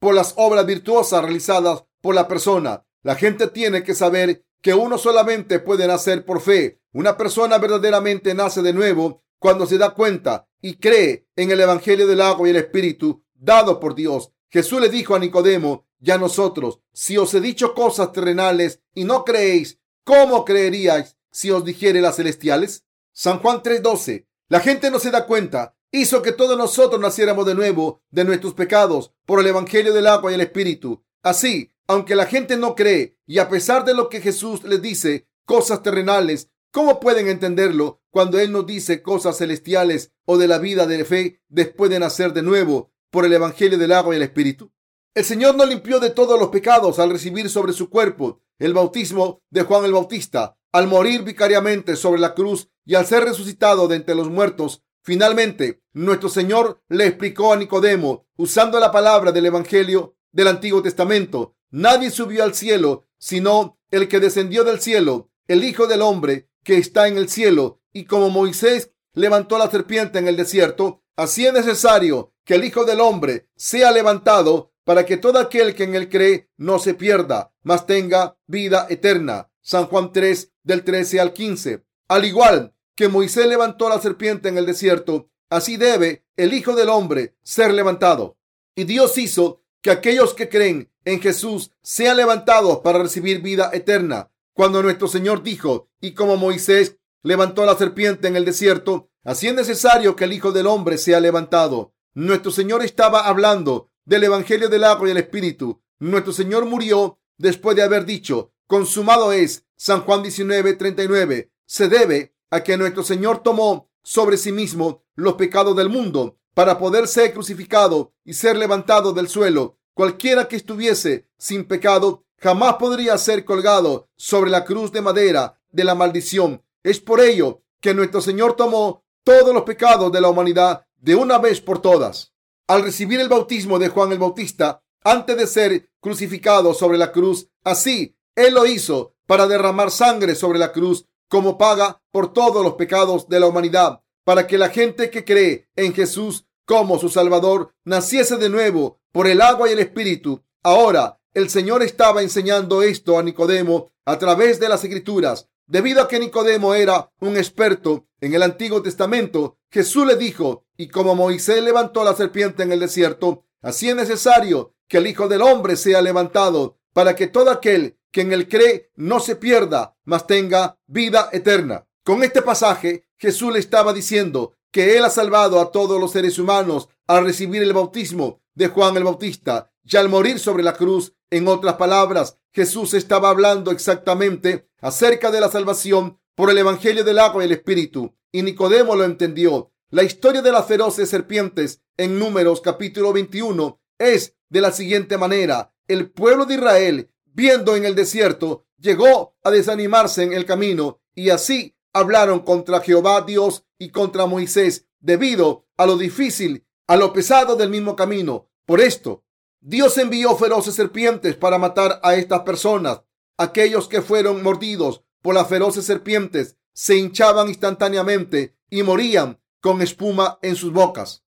por 0.00 0.14
las 0.14 0.34
obras 0.36 0.66
virtuosas 0.66 1.22
realizadas 1.22 1.84
por 2.00 2.16
la 2.16 2.26
persona. 2.26 2.84
La 3.04 3.14
gente 3.14 3.46
tiene 3.46 3.84
que 3.84 3.94
saber 3.94 4.44
que 4.60 4.74
uno 4.74 4.98
solamente 4.98 5.60
puede 5.60 5.86
nacer 5.86 6.24
por 6.24 6.40
fe. 6.40 6.80
Una 6.92 7.16
persona 7.16 7.58
verdaderamente 7.58 8.34
nace 8.34 8.62
de 8.62 8.72
nuevo 8.72 9.22
cuando 9.38 9.64
se 9.66 9.78
da 9.78 9.90
cuenta 9.90 10.48
y 10.60 10.74
cree 10.78 11.28
en 11.36 11.52
el 11.52 11.60
Evangelio 11.60 12.08
del 12.08 12.20
agua 12.20 12.48
y 12.48 12.50
el 12.50 12.56
Espíritu 12.56 13.22
dado 13.34 13.78
por 13.78 13.94
Dios. 13.94 14.32
Jesús 14.50 14.80
le 14.80 14.88
dijo 14.88 15.14
a 15.14 15.18
Nicodemo 15.18 15.86
y 16.00 16.10
a 16.10 16.18
nosotros, 16.18 16.80
si 16.92 17.16
os 17.16 17.32
he 17.34 17.40
dicho 17.40 17.74
cosas 17.74 18.12
terrenales 18.12 18.80
y 18.94 19.04
no 19.04 19.24
creéis, 19.24 19.78
¿cómo 20.04 20.44
creeríais 20.44 21.16
si 21.30 21.50
os 21.50 21.64
dijere 21.64 22.00
las 22.00 22.16
celestiales? 22.16 22.84
San 23.12 23.38
Juan 23.38 23.62
3:12. 23.62 24.26
La 24.48 24.60
gente 24.60 24.90
no 24.90 24.98
se 24.98 25.10
da 25.10 25.26
cuenta. 25.26 25.76
Hizo 25.92 26.22
que 26.22 26.32
todos 26.32 26.56
nosotros 26.56 27.00
naciéramos 27.00 27.46
de 27.46 27.54
nuevo 27.54 28.02
de 28.10 28.24
nuestros 28.24 28.54
pecados 28.54 29.12
por 29.26 29.40
el 29.40 29.46
Evangelio 29.46 29.92
del 29.92 30.06
agua 30.06 30.30
y 30.30 30.34
el 30.34 30.40
Espíritu. 30.40 31.02
Así, 31.22 31.72
aunque 31.86 32.14
la 32.14 32.26
gente 32.26 32.56
no 32.56 32.74
cree 32.74 33.16
y 33.26 33.38
a 33.38 33.48
pesar 33.48 33.84
de 33.84 33.94
lo 33.94 34.08
que 34.08 34.20
Jesús 34.20 34.62
les 34.64 34.80
dice, 34.80 35.26
cosas 35.44 35.82
terrenales, 35.82 36.48
¿Cómo 36.72 37.00
pueden 37.00 37.26
entenderlo 37.26 38.00
cuando 38.10 38.38
Él 38.38 38.52
nos 38.52 38.64
dice 38.64 39.02
cosas 39.02 39.38
celestiales 39.38 40.12
o 40.24 40.38
de 40.38 40.46
la 40.46 40.58
vida 40.58 40.86
de 40.86 41.04
fe 41.04 41.40
después 41.48 41.90
de 41.90 41.98
nacer 41.98 42.32
de 42.32 42.42
nuevo 42.42 42.92
por 43.10 43.24
el 43.24 43.32
Evangelio 43.32 43.78
del 43.78 43.92
agua 43.92 44.14
y 44.14 44.16
el 44.16 44.22
Espíritu? 44.22 44.72
El 45.14 45.24
Señor 45.24 45.56
nos 45.56 45.68
limpió 45.68 45.98
de 45.98 46.10
todos 46.10 46.38
los 46.38 46.50
pecados 46.50 46.98
al 46.98 47.10
recibir 47.10 47.50
sobre 47.50 47.72
su 47.72 47.90
cuerpo 47.90 48.40
el 48.58 48.74
bautismo 48.74 49.42
de 49.50 49.62
Juan 49.62 49.84
el 49.84 49.92
Bautista. 49.92 50.56
al 50.72 50.86
morir 50.86 51.24
vicariamente 51.24 51.96
sobre 51.96 52.20
la 52.20 52.32
cruz 52.32 52.68
y 52.84 52.94
al 52.94 53.04
ser 53.04 53.24
resucitado 53.24 53.88
de 53.88 53.96
entre 53.96 54.14
los 54.14 54.30
muertos, 54.30 54.84
finalmente 55.02 55.82
nuestro 55.92 56.28
Señor 56.28 56.80
le 56.88 57.06
explicó 57.06 57.52
a 57.52 57.56
Nicodemo, 57.56 58.28
usando 58.36 58.78
la 58.78 58.92
palabra 58.92 59.32
del 59.32 59.46
Evangelio 59.46 60.14
del 60.30 60.46
Antiguo 60.46 60.80
Testamento, 60.80 61.56
nadie 61.70 62.12
subió 62.12 62.44
al 62.44 62.54
cielo, 62.54 63.08
sino 63.18 63.80
el 63.90 64.06
que 64.06 64.20
descendió 64.20 64.62
del 64.62 64.80
cielo, 64.80 65.32
el 65.48 65.64
Hijo 65.64 65.88
del 65.88 66.02
Hombre 66.02 66.48
que 66.62 66.78
está 66.78 67.08
en 67.08 67.16
el 67.16 67.28
cielo. 67.28 67.80
Y 67.92 68.04
como 68.04 68.30
Moisés 68.30 68.92
levantó 69.14 69.58
la 69.58 69.68
serpiente 69.68 70.20
en 70.20 70.28
el 70.28 70.36
desierto, 70.36 71.02
así 71.16 71.46
es 71.46 71.52
necesario 71.52 72.29
que 72.44 72.54
el 72.54 72.64
Hijo 72.64 72.84
del 72.84 73.00
Hombre 73.00 73.48
sea 73.56 73.90
levantado 73.92 74.72
para 74.84 75.06
que 75.06 75.16
todo 75.16 75.38
aquel 75.38 75.74
que 75.74 75.84
en 75.84 75.94
él 75.94 76.08
cree 76.08 76.50
no 76.56 76.78
se 76.78 76.94
pierda, 76.94 77.52
mas 77.62 77.86
tenga 77.86 78.36
vida 78.46 78.86
eterna. 78.90 79.50
San 79.60 79.86
Juan 79.86 80.12
3 80.12 80.52
del 80.62 80.84
13 80.84 81.20
al 81.20 81.32
15. 81.32 81.84
Al 82.08 82.24
igual 82.24 82.74
que 82.96 83.08
Moisés 83.08 83.46
levantó 83.46 83.88
la 83.88 84.00
serpiente 84.00 84.48
en 84.48 84.58
el 84.58 84.66
desierto, 84.66 85.30
así 85.48 85.76
debe 85.76 86.24
el 86.36 86.54
Hijo 86.54 86.74
del 86.74 86.88
Hombre 86.88 87.36
ser 87.42 87.72
levantado. 87.72 88.36
Y 88.74 88.84
Dios 88.84 89.16
hizo 89.18 89.62
que 89.82 89.90
aquellos 89.90 90.34
que 90.34 90.48
creen 90.48 90.90
en 91.04 91.20
Jesús 91.20 91.72
sean 91.82 92.16
levantados 92.16 92.80
para 92.80 92.98
recibir 92.98 93.40
vida 93.40 93.70
eterna. 93.72 94.30
Cuando 94.52 94.82
nuestro 94.82 95.08
Señor 95.08 95.42
dijo, 95.42 95.88
y 96.00 96.12
como 96.12 96.36
Moisés 96.36 96.98
levantó 97.22 97.64
la 97.64 97.76
serpiente 97.76 98.28
en 98.28 98.36
el 98.36 98.44
desierto, 98.44 99.10
así 99.24 99.48
es 99.48 99.54
necesario 99.54 100.16
que 100.16 100.24
el 100.24 100.32
Hijo 100.32 100.52
del 100.52 100.66
Hombre 100.66 100.98
sea 100.98 101.20
levantado. 101.20 101.94
Nuestro 102.14 102.50
Señor 102.50 102.82
estaba 102.82 103.28
hablando 103.28 103.88
del 104.04 104.24
Evangelio 104.24 104.68
del 104.68 104.82
agua 104.82 105.06
y 105.06 105.12
el 105.12 105.18
Espíritu. 105.18 105.80
Nuestro 106.00 106.32
Señor 106.32 106.64
murió 106.64 107.20
después 107.38 107.76
de 107.76 107.82
haber 107.82 108.04
dicho, 108.04 108.52
consumado 108.66 109.32
es. 109.32 109.64
San 109.76 110.02
Juan 110.02 110.22
19, 110.22 110.74
39. 110.74 111.52
Se 111.64 111.88
debe 111.88 112.34
a 112.50 112.62
que 112.62 112.76
nuestro 112.76 113.02
Señor 113.04 113.42
tomó 113.42 113.90
sobre 114.02 114.36
sí 114.36 114.50
mismo 114.50 115.04
los 115.14 115.34
pecados 115.34 115.76
del 115.76 115.88
mundo 115.88 116.36
para 116.52 116.78
poder 116.78 117.06
ser 117.06 117.32
crucificado 117.32 118.12
y 118.24 118.34
ser 118.34 118.56
levantado 118.56 119.12
del 119.12 119.28
suelo. 119.28 119.78
Cualquiera 119.94 120.48
que 120.48 120.56
estuviese 120.56 121.30
sin 121.38 121.64
pecado 121.64 122.24
jamás 122.38 122.74
podría 122.74 123.16
ser 123.18 123.44
colgado 123.44 124.08
sobre 124.16 124.50
la 124.50 124.64
cruz 124.64 124.90
de 124.90 125.00
madera 125.00 125.60
de 125.70 125.84
la 125.84 125.94
maldición. 125.94 126.62
Es 126.82 126.98
por 126.98 127.20
ello 127.20 127.62
que 127.80 127.94
nuestro 127.94 128.20
Señor 128.20 128.56
tomó 128.56 129.04
todos 129.22 129.54
los 129.54 129.62
pecados 129.62 130.10
de 130.10 130.20
la 130.20 130.28
humanidad 130.28 130.86
de 131.00 131.14
una 131.14 131.38
vez 131.38 131.60
por 131.60 131.82
todas. 131.82 132.32
Al 132.68 132.82
recibir 132.82 133.20
el 133.20 133.28
bautismo 133.28 133.78
de 133.78 133.88
Juan 133.88 134.12
el 134.12 134.18
Bautista, 134.18 134.82
antes 135.02 135.36
de 135.36 135.46
ser 135.46 135.90
crucificado 136.00 136.74
sobre 136.74 136.98
la 136.98 137.10
cruz, 137.10 137.48
así 137.64 138.16
Él 138.36 138.54
lo 138.54 138.66
hizo 138.66 139.14
para 139.26 139.46
derramar 139.46 139.90
sangre 139.90 140.34
sobre 140.34 140.58
la 140.58 140.72
cruz 140.72 141.06
como 141.28 141.58
paga 141.58 142.02
por 142.10 142.32
todos 142.32 142.62
los 142.64 142.74
pecados 142.74 143.28
de 143.28 143.40
la 143.40 143.46
humanidad 143.46 144.00
para 144.24 144.46
que 144.46 144.58
la 144.58 144.68
gente 144.68 145.10
que 145.10 145.24
cree 145.24 145.68
en 145.76 145.94
Jesús 145.94 146.46
como 146.64 146.98
su 146.98 147.08
Salvador 147.08 147.72
naciese 147.84 148.36
de 148.36 148.48
nuevo 148.48 149.00
por 149.12 149.26
el 149.26 149.40
agua 149.40 149.68
y 149.68 149.72
el 149.72 149.80
Espíritu. 149.80 150.42
Ahora, 150.62 151.18
el 151.34 151.50
Señor 151.50 151.82
estaba 151.82 152.22
enseñando 152.22 152.82
esto 152.82 153.18
a 153.18 153.22
Nicodemo 153.22 153.90
a 154.04 154.18
través 154.18 154.60
de 154.60 154.68
las 154.68 154.84
Escrituras. 154.84 155.48
Debido 155.66 156.02
a 156.02 156.08
que 156.08 156.18
Nicodemo 156.18 156.74
era 156.74 157.10
un 157.20 157.36
experto 157.36 158.06
en 158.20 158.34
el 158.34 158.42
Antiguo 158.42 158.82
Testamento, 158.82 159.58
Jesús 159.70 160.06
le 160.06 160.16
dijo, 160.16 160.66
y 160.76 160.88
como 160.88 161.14
Moisés 161.14 161.62
levantó 161.62 162.04
la 162.04 162.14
serpiente 162.14 162.62
en 162.62 162.72
el 162.72 162.80
desierto, 162.80 163.44
así 163.62 163.88
es 163.88 163.96
necesario 163.96 164.74
que 164.88 164.98
el 164.98 165.06
Hijo 165.06 165.28
del 165.28 165.42
Hombre 165.42 165.76
sea 165.76 166.02
levantado 166.02 166.78
para 166.92 167.14
que 167.14 167.28
todo 167.28 167.50
aquel 167.50 167.98
que 168.10 168.22
en 168.22 168.32
él 168.32 168.48
cree 168.48 168.90
no 168.96 169.20
se 169.20 169.36
pierda, 169.36 169.96
mas 170.04 170.26
tenga 170.26 170.78
vida 170.86 171.28
eterna. 171.32 171.86
Con 172.02 172.24
este 172.24 172.42
pasaje, 172.42 173.06
Jesús 173.18 173.52
le 173.52 173.58
estaba 173.58 173.92
diciendo 173.92 174.54
que 174.72 174.96
Él 174.96 175.04
ha 175.04 175.10
salvado 175.10 175.60
a 175.60 175.70
todos 175.70 176.00
los 176.00 176.12
seres 176.12 176.38
humanos 176.38 176.88
al 177.06 177.24
recibir 177.24 177.62
el 177.62 177.72
bautismo 177.72 178.40
de 178.54 178.68
Juan 178.68 178.96
el 178.96 179.04
Bautista 179.04 179.72
y 179.84 179.96
al 179.96 180.08
morir 180.08 180.38
sobre 180.38 180.62
la 180.62 180.74
cruz. 180.74 181.14
En 181.30 181.46
otras 181.46 181.74
palabras, 181.74 182.38
Jesús 182.52 182.94
estaba 182.94 183.30
hablando 183.30 183.70
exactamente 183.70 184.68
acerca 184.80 185.30
de 185.30 185.40
la 185.40 185.50
salvación 185.50 186.18
por 186.34 186.50
el 186.50 186.58
Evangelio 186.58 187.04
del 187.04 187.18
agua 187.18 187.42
y 187.42 187.46
el 187.46 187.52
Espíritu. 187.52 188.14
Y 188.32 188.42
Nicodemo 188.42 188.94
lo 188.94 189.04
entendió. 189.04 189.72
La 189.90 190.04
historia 190.04 190.40
de 190.40 190.52
las 190.52 190.66
feroces 190.66 191.08
serpientes 191.08 191.82
en 191.96 192.18
Números 192.18 192.60
capítulo 192.60 193.12
21 193.12 193.80
es 193.98 194.36
de 194.48 194.60
la 194.60 194.70
siguiente 194.70 195.18
manera. 195.18 195.74
El 195.88 196.10
pueblo 196.10 196.46
de 196.46 196.54
Israel, 196.54 197.10
viendo 197.24 197.74
en 197.74 197.84
el 197.84 197.96
desierto, 197.96 198.66
llegó 198.78 199.36
a 199.42 199.50
desanimarse 199.50 200.22
en 200.22 200.32
el 200.32 200.46
camino 200.46 201.00
y 201.12 201.30
así 201.30 201.76
hablaron 201.92 202.40
contra 202.40 202.80
Jehová 202.80 203.22
Dios 203.22 203.64
y 203.78 203.90
contra 203.90 204.26
Moisés 204.26 204.86
debido 205.00 205.66
a 205.76 205.86
lo 205.86 205.96
difícil, 205.96 206.64
a 206.86 206.96
lo 206.96 207.12
pesado 207.12 207.56
del 207.56 207.70
mismo 207.70 207.96
camino. 207.96 208.48
Por 208.64 208.80
esto, 208.80 209.24
Dios 209.60 209.98
envió 209.98 210.36
feroces 210.36 210.76
serpientes 210.76 211.34
para 211.34 211.58
matar 211.58 211.98
a 212.04 212.14
estas 212.14 212.42
personas. 212.42 213.02
Aquellos 213.36 213.88
que 213.88 214.02
fueron 214.02 214.42
mordidos 214.42 215.02
por 215.20 215.34
las 215.34 215.48
feroces 215.48 215.84
serpientes 215.84 216.58
se 216.72 216.96
hinchaban 216.96 217.48
instantáneamente 217.48 218.56
y 218.70 218.82
morían 218.82 219.40
con 219.60 219.82
espuma 219.82 220.38
en 220.42 220.56
sus 220.56 220.72
bocas. 220.72 221.24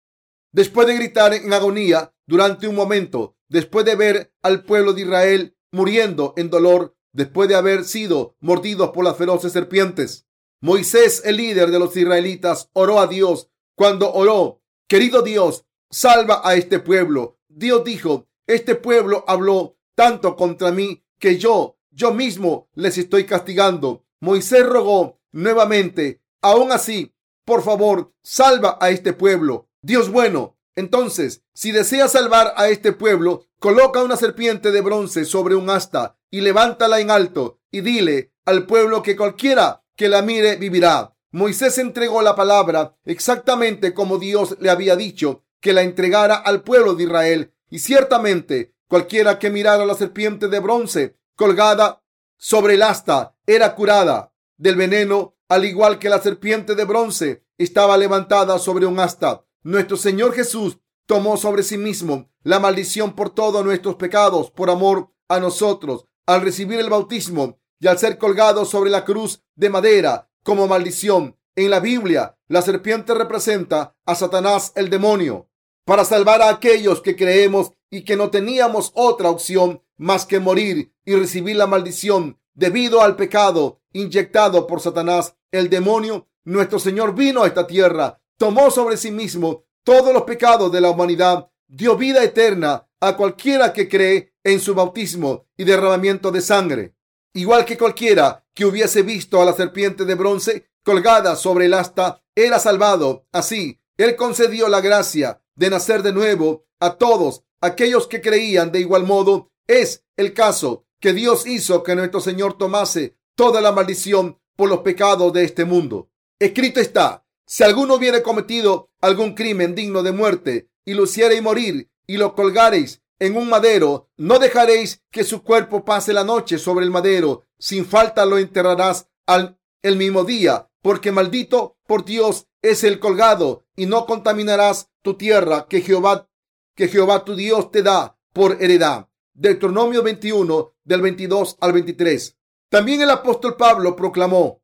Después 0.53 0.87
de 0.87 0.95
gritar 0.95 1.35
en 1.35 1.53
agonía 1.53 2.15
durante 2.27 2.69
un 2.69 2.75
momento, 2.75 3.37
después 3.49 3.85
de 3.85 3.97
ver 3.97 4.35
al 4.43 4.65
pueblo 4.65 4.93
de 4.93 5.03
Israel 5.03 5.57
muriendo 5.71 6.35
en 6.37 6.51
dolor, 6.51 6.97
después 7.13 7.49
de 7.49 7.55
haber 7.55 7.85
sido 7.85 8.37
mordidos 8.41 8.91
por 8.91 9.05
las 9.05 9.17
feroces 9.17 9.53
serpientes, 9.53 10.27
Moisés, 10.61 11.23
el 11.25 11.39
líder 11.39 11.73
de 11.73 11.81
los 11.81 11.97
israelitas, 11.97 12.71
oró 12.73 13.01
a 13.01 13.09
Dios. 13.09 13.51
Cuando 13.75 14.13
oró, 14.13 14.63
querido 14.87 15.23
Dios, 15.23 15.65
salva 15.91 16.41
a 16.45 16.55
este 16.55 16.79
pueblo. 16.79 17.41
Dios 17.49 17.83
dijo, 17.83 18.29
este 18.47 18.77
pueblo 18.77 19.25
habló 19.27 19.77
tanto 19.97 20.37
contra 20.37 20.71
mí 20.71 21.05
que 21.19 21.37
yo, 21.37 21.79
yo 21.91 22.15
mismo 22.15 22.69
les 22.75 22.97
estoy 22.97 23.27
castigando. 23.27 24.05
Moisés 24.21 24.65
rogó 24.65 25.21
nuevamente, 25.33 26.23
aún 26.41 26.73
así, 26.73 27.15
por 27.45 27.63
favor, 27.63 28.13
salva 28.23 28.79
a 28.81 28.91
este 28.91 29.13
pueblo. 29.13 29.69
Dios 29.83 30.11
bueno, 30.11 30.57
entonces, 30.75 31.43
si 31.53 31.73
deseas 31.73 32.13
salvar 32.13 32.55
a 32.57 32.69
este 32.69 32.93
pueblo, 32.93 33.47
coloca 33.59 34.03
una 34.03 34.17
serpiente 34.17 34.71
de 34.71 34.81
bronce 34.81 35.25
sobre 35.25 35.55
un 35.55 35.69
asta 35.69 36.17
y 36.31 36.41
levántala 36.41 37.01
en 37.01 37.11
alto 37.11 37.61
y 37.71 37.81
dile 37.81 38.33
al 38.45 38.67
pueblo 38.67 39.03
que 39.03 39.17
cualquiera 39.17 39.85
que 39.97 40.09
la 40.09 40.23
mire 40.23 40.57
vivirá. 40.57 41.15
Moisés 41.31 41.79
entregó 41.79 42.23
la 42.23 42.35
palabra 42.35 42.97
exactamente 43.05 43.95
como 43.95 44.19
Dios 44.19 44.57
le 44.61 44.71
había 44.71 44.97
dicho 44.97 45.45
que 45.61 45.73
la 45.73 45.83
entregara 45.83 46.35
al 46.35 46.63
pueblo 46.63 46.95
de 46.95 47.05
Israel. 47.05 47.55
Y 47.71 47.79
ciertamente 47.79 48.75
cualquiera 48.89 49.39
que 49.39 49.51
mirara 49.51 49.87
la 49.87 49.95
serpiente 49.95 50.49
de 50.49 50.61
bronce 50.61 51.17
colgada 51.37 52.03
sobre 52.37 52.75
el 52.75 52.83
asta 52.83 53.35
era 53.47 53.75
curada 53.75 54.32
del 54.63 54.77
veneno, 54.77 55.35
al 55.49 55.65
igual 55.65 55.99
que 55.99 56.09
la 56.09 56.23
serpiente 56.23 56.77
de 56.77 56.85
bronce 56.85 57.45
estaba 57.59 57.99
levantada 57.99 58.61
sobre 58.61 58.87
un 58.87 59.01
asta. 59.01 59.45
Nuestro 59.65 59.97
Señor 59.97 60.35
Jesús 60.35 60.79
tomó 61.07 61.37
sobre 61.37 61.65
sí 61.65 61.77
mismo 61.77 62.31
la 62.45 62.61
maldición 62.61 63.17
por 63.17 63.31
todos 63.31 63.65
nuestros 63.65 63.97
pecados 63.97 64.53
por 64.53 64.71
amor 64.71 65.11
a 65.27 65.41
nosotros. 65.41 66.07
Al 66.27 66.43
recibir 66.43 66.79
el 66.79 66.89
bautismo, 66.89 67.59
y 67.81 67.89
al 67.89 67.99
ser 67.99 68.17
colgado 68.17 68.65
sobre 68.65 68.91
la 68.91 69.05
cruz 69.05 69.43
de 69.57 69.69
madera 69.69 70.31
como 70.45 70.69
maldición. 70.69 71.37
En 71.57 71.69
la 71.69 71.81
Biblia, 71.81 72.39
la 72.47 72.63
serpiente 72.63 73.13
representa 73.13 73.97
a 74.07 74.15
Satanás 74.15 74.71
el 74.77 74.89
demonio. 74.89 75.51
Para 75.85 76.05
salvar 76.05 76.41
a 76.41 76.51
aquellos 76.51 77.03
que 77.03 77.17
creemos 77.17 77.73
y 77.91 78.05
que 78.05 78.15
no 78.15 78.31
teníamos 78.31 78.93
otra 78.95 79.29
opción 79.29 79.83
más 79.97 80.25
que 80.25 80.39
morir 80.39 80.95
y 81.05 81.17
recibir 81.17 81.57
la 81.57 81.67
maldición 81.67 82.39
debido 82.55 83.03
al 83.03 83.17
pecado 83.17 83.81
inyectado 83.93 84.67
por 84.67 84.81
Satanás 84.81 85.37
el 85.51 85.69
demonio, 85.69 86.29
nuestro 86.45 86.79
Señor 86.79 87.15
vino 87.15 87.43
a 87.43 87.47
esta 87.47 87.67
tierra, 87.67 88.21
tomó 88.37 88.71
sobre 88.71 88.97
sí 88.97 89.11
mismo 89.11 89.65
todos 89.85 90.13
los 90.13 90.23
pecados 90.23 90.73
de 90.73 90.81
la 90.81 90.91
humanidad, 90.91 91.51
dio 91.69 91.97
vida 91.97 92.23
eterna 92.23 92.89
a 93.01 93.17
cualquiera 93.17 93.73
que 93.73 93.89
cree 93.89 94.35
en 94.45 94.61
su 94.61 94.75
bautismo 94.75 95.47
y 95.57 95.65
derramamiento 95.65 96.31
de 96.31 96.41
sangre. 96.41 96.95
Igual 97.35 97.65
que 97.65 97.79
cualquiera 97.79 98.45
que 98.55 98.65
hubiese 98.65 99.03
visto 99.03 99.41
a 99.41 99.45
la 99.45 99.53
serpiente 99.53 100.05
de 100.05 100.15
bronce 100.15 100.67
colgada 100.85 101.37
sobre 101.37 101.67
el 101.67 101.75
asta, 101.75 102.23
era 102.35 102.59
salvado. 102.59 103.27
Así, 103.33 103.81
Él 103.97 104.17
concedió 104.17 104.69
la 104.69 104.81
gracia 104.81 105.43
de 105.55 105.71
nacer 105.71 106.03
de 106.03 106.13
nuevo 106.13 106.67
a 106.81 106.97
todos 106.97 107.45
aquellos 107.61 108.07
que 108.07 108.21
creían 108.21 108.73
de 108.73 108.81
igual 108.81 109.05
modo. 109.05 109.51
Es 109.67 110.05
el 110.17 110.35
caso 110.35 110.87
que 111.03 111.13
Dios 111.13 111.49
hizo 111.49 111.83
que 111.83 111.97
nuestro 111.97 112.21
Señor 112.21 112.57
tomase 112.57 113.17
toda 113.35 113.61
la 113.61 113.73
maldición 113.73 114.39
por 114.57 114.69
los 114.71 114.79
pecados 114.79 115.33
de 115.33 115.43
este 115.43 115.65
mundo. 115.65 116.09
Escrito 116.39 116.79
está, 116.79 117.27
si 117.45 117.65
alguno 117.65 117.97
hubiere 117.97 118.23
cometido 118.23 118.93
algún 119.01 119.35
crimen 119.35 119.75
digno 119.75 120.05
de 120.05 120.13
muerte 120.13 120.71
y 120.85 120.95
lo 120.95 121.03
hiciere 121.05 121.43
morir 121.43 121.91
y 122.07 122.19
lo 122.19 122.37
colgareis 122.37 123.03
en 123.19 123.37
un 123.37 123.49
madero, 123.49 124.11
no 124.17 124.39
dejaréis 124.39 125.03
que 125.11 125.25
su 125.25 125.43
cuerpo 125.43 125.85
pase 125.85 126.13
la 126.13 126.23
noche 126.23 126.57
sobre 126.57 126.85
el 126.85 126.93
madero. 126.93 127.47
Sin 127.59 127.85
falta 127.85 128.25
lo 128.25 128.39
enterrarás 128.39 129.09
al 129.27 129.59
el 129.83 129.97
mismo 129.97 130.25
día, 130.25 130.71
porque 130.83 131.11
maldito 131.11 131.79
por 131.89 132.05
Dios 132.05 132.47
es 132.63 132.85
el 132.85 133.01
colgado, 133.01 133.67
y 133.75 133.87
no 133.87 134.07
contaminarás 134.07 134.89
tu 135.03 135.15
tierra 135.15 135.67
que 135.69 135.81
Jehová, 135.81 136.29
que 136.77 136.87
Jehová 136.87 137.25
tu 137.25 137.35
Dios 137.35 137.73
te 137.73 137.83
da 137.83 138.17
por 138.33 138.63
heredad. 138.63 139.09
Deuteronomio 139.35 140.03
21, 140.03 140.72
del 140.85 141.03
22 141.03 141.57
al 141.61 141.73
23. 141.73 142.37
También 142.69 143.03
el 143.03 143.11
apóstol 143.11 143.57
Pablo 143.57 143.95
proclamó, 143.97 144.63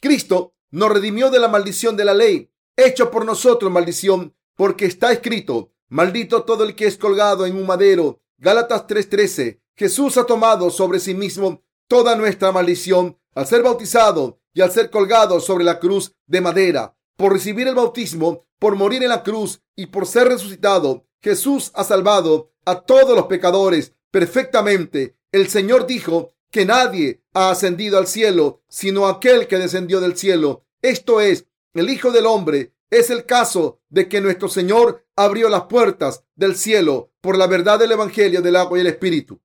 Cristo 0.00 0.54
nos 0.70 0.90
redimió 0.90 1.30
de 1.30 1.38
la 1.38 1.48
maldición 1.48 1.96
de 1.96 2.04
la 2.04 2.14
ley, 2.14 2.50
hecho 2.76 3.10
por 3.10 3.24
nosotros 3.24 3.70
maldición, 3.70 4.34
porque 4.56 4.86
está 4.86 5.12
escrito, 5.12 5.72
maldito 5.88 6.44
todo 6.44 6.64
el 6.64 6.74
que 6.74 6.86
es 6.86 6.96
colgado 6.96 7.46
en 7.46 7.56
un 7.56 7.66
madero. 7.66 8.22
Gálatas 8.38 8.86
3:13. 8.86 9.60
Jesús 9.76 10.16
ha 10.16 10.24
tomado 10.24 10.70
sobre 10.70 11.00
sí 11.00 11.14
mismo 11.14 11.62
toda 11.88 12.16
nuestra 12.16 12.52
maldición 12.52 13.18
al 13.34 13.46
ser 13.46 13.62
bautizado 13.62 14.40
y 14.52 14.60
al 14.60 14.70
ser 14.70 14.90
colgado 14.90 15.40
sobre 15.40 15.64
la 15.64 15.78
cruz 15.78 16.14
de 16.26 16.40
madera. 16.40 16.96
Por 17.16 17.32
recibir 17.32 17.68
el 17.68 17.74
bautismo, 17.74 18.46
por 18.58 18.76
morir 18.76 19.02
en 19.02 19.10
la 19.10 19.22
cruz 19.22 19.62
y 19.76 19.86
por 19.86 20.06
ser 20.06 20.28
resucitado, 20.28 21.06
Jesús 21.20 21.70
ha 21.74 21.84
salvado 21.84 22.52
a 22.64 22.80
todos 22.80 23.16
los 23.16 23.26
pecadores 23.26 23.94
perfectamente. 24.10 25.16
El 25.32 25.48
Señor 25.48 25.86
dijo 25.86 26.32
que 26.50 26.66
nadie 26.66 27.22
ha 27.32 27.50
ascendido 27.50 27.98
al 27.98 28.08
cielo 28.08 28.62
sino 28.68 29.06
aquel 29.06 29.46
que 29.46 29.58
descendió 29.58 30.00
del 30.00 30.16
cielo. 30.16 30.64
Esto 30.82 31.20
es, 31.20 31.46
el 31.74 31.88
Hijo 31.88 32.10
del 32.10 32.26
Hombre. 32.26 32.74
Es 32.90 33.10
el 33.10 33.24
caso 33.24 33.80
de 33.88 34.08
que 34.08 34.20
nuestro 34.20 34.48
Señor 34.48 35.06
abrió 35.14 35.48
las 35.48 35.64
puertas 35.64 36.24
del 36.34 36.56
cielo 36.56 37.12
por 37.20 37.38
la 37.38 37.46
verdad 37.46 37.78
del 37.78 37.92
Evangelio 37.92 38.42
del 38.42 38.56
agua 38.56 38.78
y 38.78 38.80
el 38.80 38.88
Espíritu. 38.88 39.40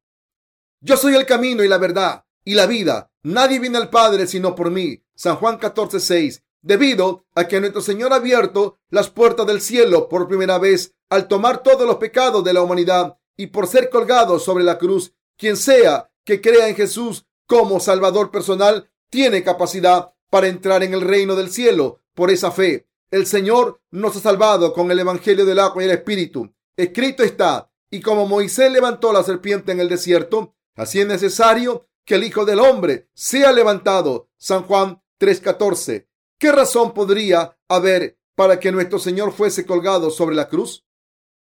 Yo 0.81 0.97
soy 0.97 1.13
el 1.15 1.27
camino 1.27 1.63
y 1.63 1.67
la 1.67 1.77
verdad 1.77 2.25
y 2.43 2.55
la 2.55 2.65
vida. 2.65 3.11
Nadie 3.21 3.59
viene 3.59 3.77
al 3.77 3.91
Padre 3.91 4.25
sino 4.25 4.55
por 4.55 4.71
mí. 4.71 5.03
San 5.13 5.35
Juan 5.35 5.57
14, 5.59 5.99
6. 5.99 6.43
Debido 6.63 7.27
a 7.35 7.47
que 7.47 7.59
nuestro 7.59 7.81
Señor 7.81 8.11
ha 8.13 8.15
abierto 8.15 8.79
las 8.89 9.11
puertas 9.11 9.45
del 9.45 9.61
cielo 9.61 10.09
por 10.09 10.27
primera 10.27 10.57
vez 10.57 10.95
al 11.09 11.27
tomar 11.27 11.61
todos 11.61 11.85
los 11.85 11.97
pecados 11.97 12.43
de 12.43 12.53
la 12.53 12.63
humanidad 12.63 13.19
y 13.37 13.47
por 13.47 13.67
ser 13.67 13.91
colgado 13.91 14.39
sobre 14.39 14.63
la 14.63 14.79
cruz, 14.79 15.13
quien 15.37 15.57
sea 15.57 16.11
que 16.23 16.41
crea 16.41 16.67
en 16.67 16.75
Jesús 16.75 17.25
como 17.47 17.79
Salvador 17.79 18.31
personal 18.31 18.89
tiene 19.09 19.43
capacidad 19.43 20.13
para 20.29 20.47
entrar 20.47 20.83
en 20.83 20.93
el 20.93 21.01
reino 21.01 21.35
del 21.35 21.49
cielo 21.49 22.01
por 22.13 22.31
esa 22.31 22.51
fe. 22.51 22.87
El 23.11 23.27
Señor 23.27 23.81
nos 23.91 24.17
ha 24.17 24.19
salvado 24.19 24.73
con 24.73 24.91
el 24.91 24.99
Evangelio 24.99 25.45
del 25.45 25.59
agua 25.59 25.83
y 25.83 25.85
el 25.85 25.91
Espíritu. 25.91 26.53
Escrito 26.75 27.23
está, 27.23 27.71
y 27.89 28.01
como 28.01 28.27
Moisés 28.27 28.71
levantó 28.71 29.13
la 29.13 29.23
serpiente 29.23 29.71
en 29.71 29.79
el 29.79 29.87
desierto, 29.87 30.55
así 30.75 30.99
es 30.99 31.07
necesario 31.07 31.85
que 32.03 32.15
el 32.15 32.23
Hijo 32.23 32.45
del 32.45 32.59
Hombre 32.59 33.09
sea 33.13 33.51
levantado. 33.51 34.29
San 34.37 34.63
Juan 34.63 35.01
3:14. 35.19 36.07
¿Qué 36.37 36.51
razón 36.51 36.93
podría 36.93 37.57
haber 37.69 38.19
para 38.35 38.59
que 38.59 38.71
nuestro 38.71 38.99
Señor 38.99 39.31
fuese 39.31 39.65
colgado 39.65 40.09
sobre 40.09 40.35
la 40.35 40.49
cruz? 40.49 40.85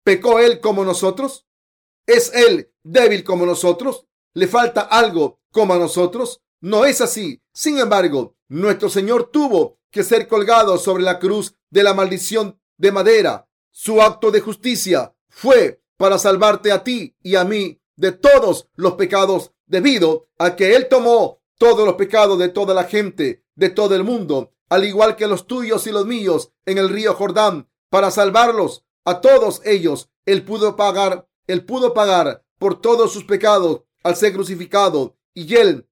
¿Pecó 0.04 0.38
Él 0.38 0.60
como 0.60 0.84
nosotros? 0.84 1.46
¿Es 2.06 2.32
Él 2.34 2.70
débil 2.82 3.24
como 3.24 3.46
nosotros? 3.46 4.06
¿Le 4.34 4.46
falta 4.46 4.82
algo 4.82 5.40
como 5.50 5.74
a 5.74 5.78
nosotros? 5.78 6.42
No 6.60 6.84
es 6.84 7.00
así. 7.00 7.40
Sin 7.52 7.78
embargo, 7.78 8.36
nuestro 8.48 8.88
Señor 8.88 9.30
tuvo 9.30 9.78
que 9.90 10.02
ser 10.02 10.28
colgado 10.28 10.76
sobre 10.78 11.02
la 11.02 11.18
cruz 11.18 11.54
de 11.70 11.82
la 11.82 11.94
maldición 11.94 12.58
de 12.76 12.92
madera. 12.92 13.48
Su 13.70 14.02
acto 14.02 14.30
de 14.30 14.40
justicia 14.40 15.14
fue 15.28 15.82
para 15.96 16.18
salvarte 16.18 16.72
a 16.72 16.82
ti 16.82 17.14
y 17.22 17.36
a 17.36 17.44
mí 17.44 17.80
de 17.96 18.12
todos 18.12 18.68
los 18.74 18.94
pecados 18.94 19.52
debido 19.66 20.28
a 20.38 20.56
que 20.56 20.74
Él 20.74 20.88
tomó 20.88 21.40
todos 21.58 21.86
los 21.86 21.94
pecados 21.94 22.38
de 22.38 22.48
toda 22.48 22.74
la 22.74 22.84
gente 22.84 23.44
de 23.54 23.70
todo 23.70 23.94
el 23.94 24.04
mundo, 24.04 24.52
al 24.68 24.84
igual 24.84 25.16
que 25.16 25.26
los 25.26 25.46
tuyos 25.46 25.86
y 25.86 25.92
los 25.92 26.06
míos 26.06 26.50
en 26.66 26.78
el 26.78 26.88
río 26.88 27.14
Jordán, 27.14 27.68
para 27.88 28.10
salvarlos 28.10 28.84
a 29.04 29.20
todos 29.20 29.60
ellos. 29.64 30.10
Él 30.26 30.44
pudo 30.44 30.76
pagar, 30.76 31.28
él 31.46 31.64
pudo 31.64 31.94
pagar 31.94 32.44
por 32.58 32.80
todos 32.80 33.12
sus 33.12 33.24
pecados 33.24 33.82
al 34.02 34.16
ser 34.16 34.32
crucificado 34.32 35.16
y 35.34 35.54
él 35.56 35.88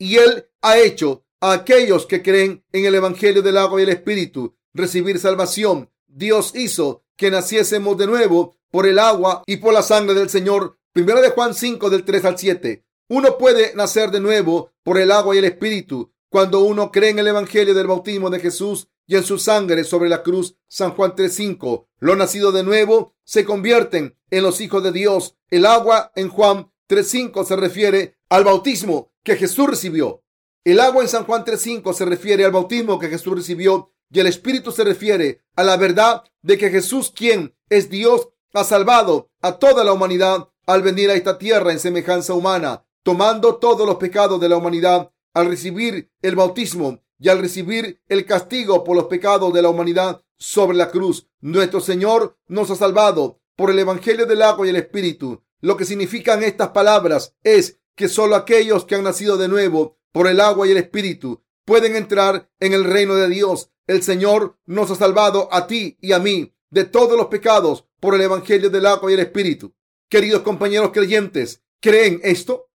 y 0.00 0.16
él 0.16 0.48
ha 0.62 0.78
hecho 0.78 1.24
a 1.40 1.52
aquellos 1.52 2.06
que 2.06 2.22
creen 2.22 2.64
en 2.72 2.86
el 2.86 2.94
evangelio 2.94 3.42
del 3.42 3.58
agua 3.58 3.80
y 3.80 3.84
el 3.84 3.90
espíritu 3.90 4.56
recibir 4.72 5.18
salvación. 5.18 5.90
Dios 6.06 6.52
hizo 6.54 7.04
que 7.16 7.30
naciésemos 7.30 7.98
de 7.98 8.06
nuevo 8.06 8.56
por 8.70 8.86
el 8.86 8.98
agua 8.98 9.42
y 9.46 9.58
por 9.58 9.74
la 9.74 9.82
sangre 9.82 10.14
del 10.14 10.30
Señor. 10.30 10.78
Primera 10.92 11.20
de 11.20 11.30
Juan 11.30 11.54
5 11.54 11.90
del 11.90 12.04
3 12.04 12.24
al 12.24 12.38
7. 12.38 12.84
Uno 13.10 13.36
puede 13.36 13.74
nacer 13.74 14.10
de 14.10 14.20
nuevo 14.20 14.72
por 14.82 14.98
el 14.98 15.12
agua 15.12 15.34
y 15.34 15.38
el 15.38 15.44
espíritu 15.44 16.10
cuando 16.30 16.60
uno 16.60 16.90
cree 16.90 17.10
en 17.10 17.18
el 17.18 17.28
evangelio 17.28 17.74
del 17.74 17.86
bautismo 17.86 18.30
de 18.30 18.40
Jesús 18.40 18.88
y 19.10 19.16
en 19.16 19.24
su 19.24 19.40
sangre 19.40 19.82
sobre 19.82 20.08
la 20.08 20.22
cruz. 20.22 20.54
San 20.68 20.92
Juan 20.92 21.16
3:5. 21.16 21.88
Lo 21.98 22.14
nacido 22.14 22.52
de 22.52 22.62
nuevo 22.62 23.16
se 23.24 23.44
convierten 23.44 24.16
en 24.30 24.44
los 24.44 24.60
hijos 24.60 24.84
de 24.84 24.92
Dios. 24.92 25.36
El 25.50 25.66
agua 25.66 26.12
en 26.14 26.28
Juan 26.28 26.70
3:5 26.86 27.44
se 27.44 27.56
refiere 27.56 28.18
al 28.28 28.44
bautismo 28.44 29.12
que 29.24 29.34
Jesús 29.34 29.68
recibió. 29.68 30.22
El 30.62 30.78
agua 30.78 31.02
en 31.02 31.08
San 31.08 31.24
Juan 31.24 31.44
3:5 31.44 31.92
se 31.92 32.04
refiere 32.04 32.44
al 32.44 32.52
bautismo 32.52 33.00
que 33.00 33.08
Jesús 33.08 33.34
recibió 33.34 33.92
y 34.12 34.20
el 34.20 34.28
Espíritu 34.28 34.70
se 34.70 34.84
refiere 34.84 35.42
a 35.56 35.64
la 35.64 35.76
verdad 35.76 36.22
de 36.42 36.56
que 36.56 36.70
Jesús, 36.70 37.10
quien 37.10 37.56
es 37.68 37.90
Dios, 37.90 38.28
ha 38.54 38.62
salvado 38.62 39.32
a 39.42 39.58
toda 39.58 39.82
la 39.82 39.92
humanidad 39.92 40.50
al 40.66 40.82
venir 40.82 41.10
a 41.10 41.14
esta 41.14 41.36
tierra 41.36 41.72
en 41.72 41.80
semejanza 41.80 42.32
humana, 42.32 42.86
tomando 43.02 43.56
todos 43.56 43.88
los 43.88 43.96
pecados 43.96 44.40
de 44.40 44.48
la 44.48 44.56
humanidad 44.56 45.10
al 45.34 45.48
recibir 45.48 46.12
el 46.22 46.36
bautismo 46.36 47.00
y 47.20 47.28
al 47.28 47.38
recibir 47.38 48.00
el 48.08 48.24
castigo 48.24 48.82
por 48.82 48.96
los 48.96 49.04
pecados 49.04 49.52
de 49.52 49.62
la 49.62 49.68
humanidad 49.68 50.22
sobre 50.38 50.76
la 50.76 50.90
cruz. 50.90 51.28
Nuestro 51.40 51.80
Señor 51.80 52.36
nos 52.48 52.70
ha 52.70 52.76
salvado 52.76 53.40
por 53.54 53.70
el 53.70 53.78
Evangelio 53.78 54.26
del 54.26 54.42
agua 54.42 54.66
y 54.66 54.70
el 54.70 54.76
Espíritu. 54.76 55.42
Lo 55.60 55.76
que 55.76 55.84
significan 55.84 56.42
estas 56.42 56.70
palabras 56.70 57.36
es 57.44 57.78
que 57.94 58.08
solo 58.08 58.34
aquellos 58.34 58.86
que 58.86 58.94
han 58.94 59.04
nacido 59.04 59.36
de 59.36 59.48
nuevo 59.48 59.98
por 60.12 60.26
el 60.26 60.40
agua 60.40 60.66
y 60.66 60.70
el 60.70 60.78
Espíritu 60.78 61.42
pueden 61.66 61.94
entrar 61.94 62.50
en 62.58 62.72
el 62.72 62.84
reino 62.84 63.14
de 63.14 63.28
Dios. 63.28 63.70
El 63.86 64.02
Señor 64.02 64.56
nos 64.64 64.90
ha 64.90 64.94
salvado 64.94 65.52
a 65.52 65.66
ti 65.66 65.98
y 66.00 66.12
a 66.12 66.18
mí 66.18 66.54
de 66.70 66.84
todos 66.84 67.18
los 67.18 67.26
pecados 67.26 67.84
por 68.00 68.14
el 68.14 68.22
Evangelio 68.22 68.70
del 68.70 68.86
agua 68.86 69.10
y 69.10 69.14
el 69.14 69.20
Espíritu. 69.20 69.74
Queridos 70.08 70.40
compañeros 70.40 70.90
creyentes, 70.92 71.62
¿creen 71.80 72.20
esto? 72.22 72.69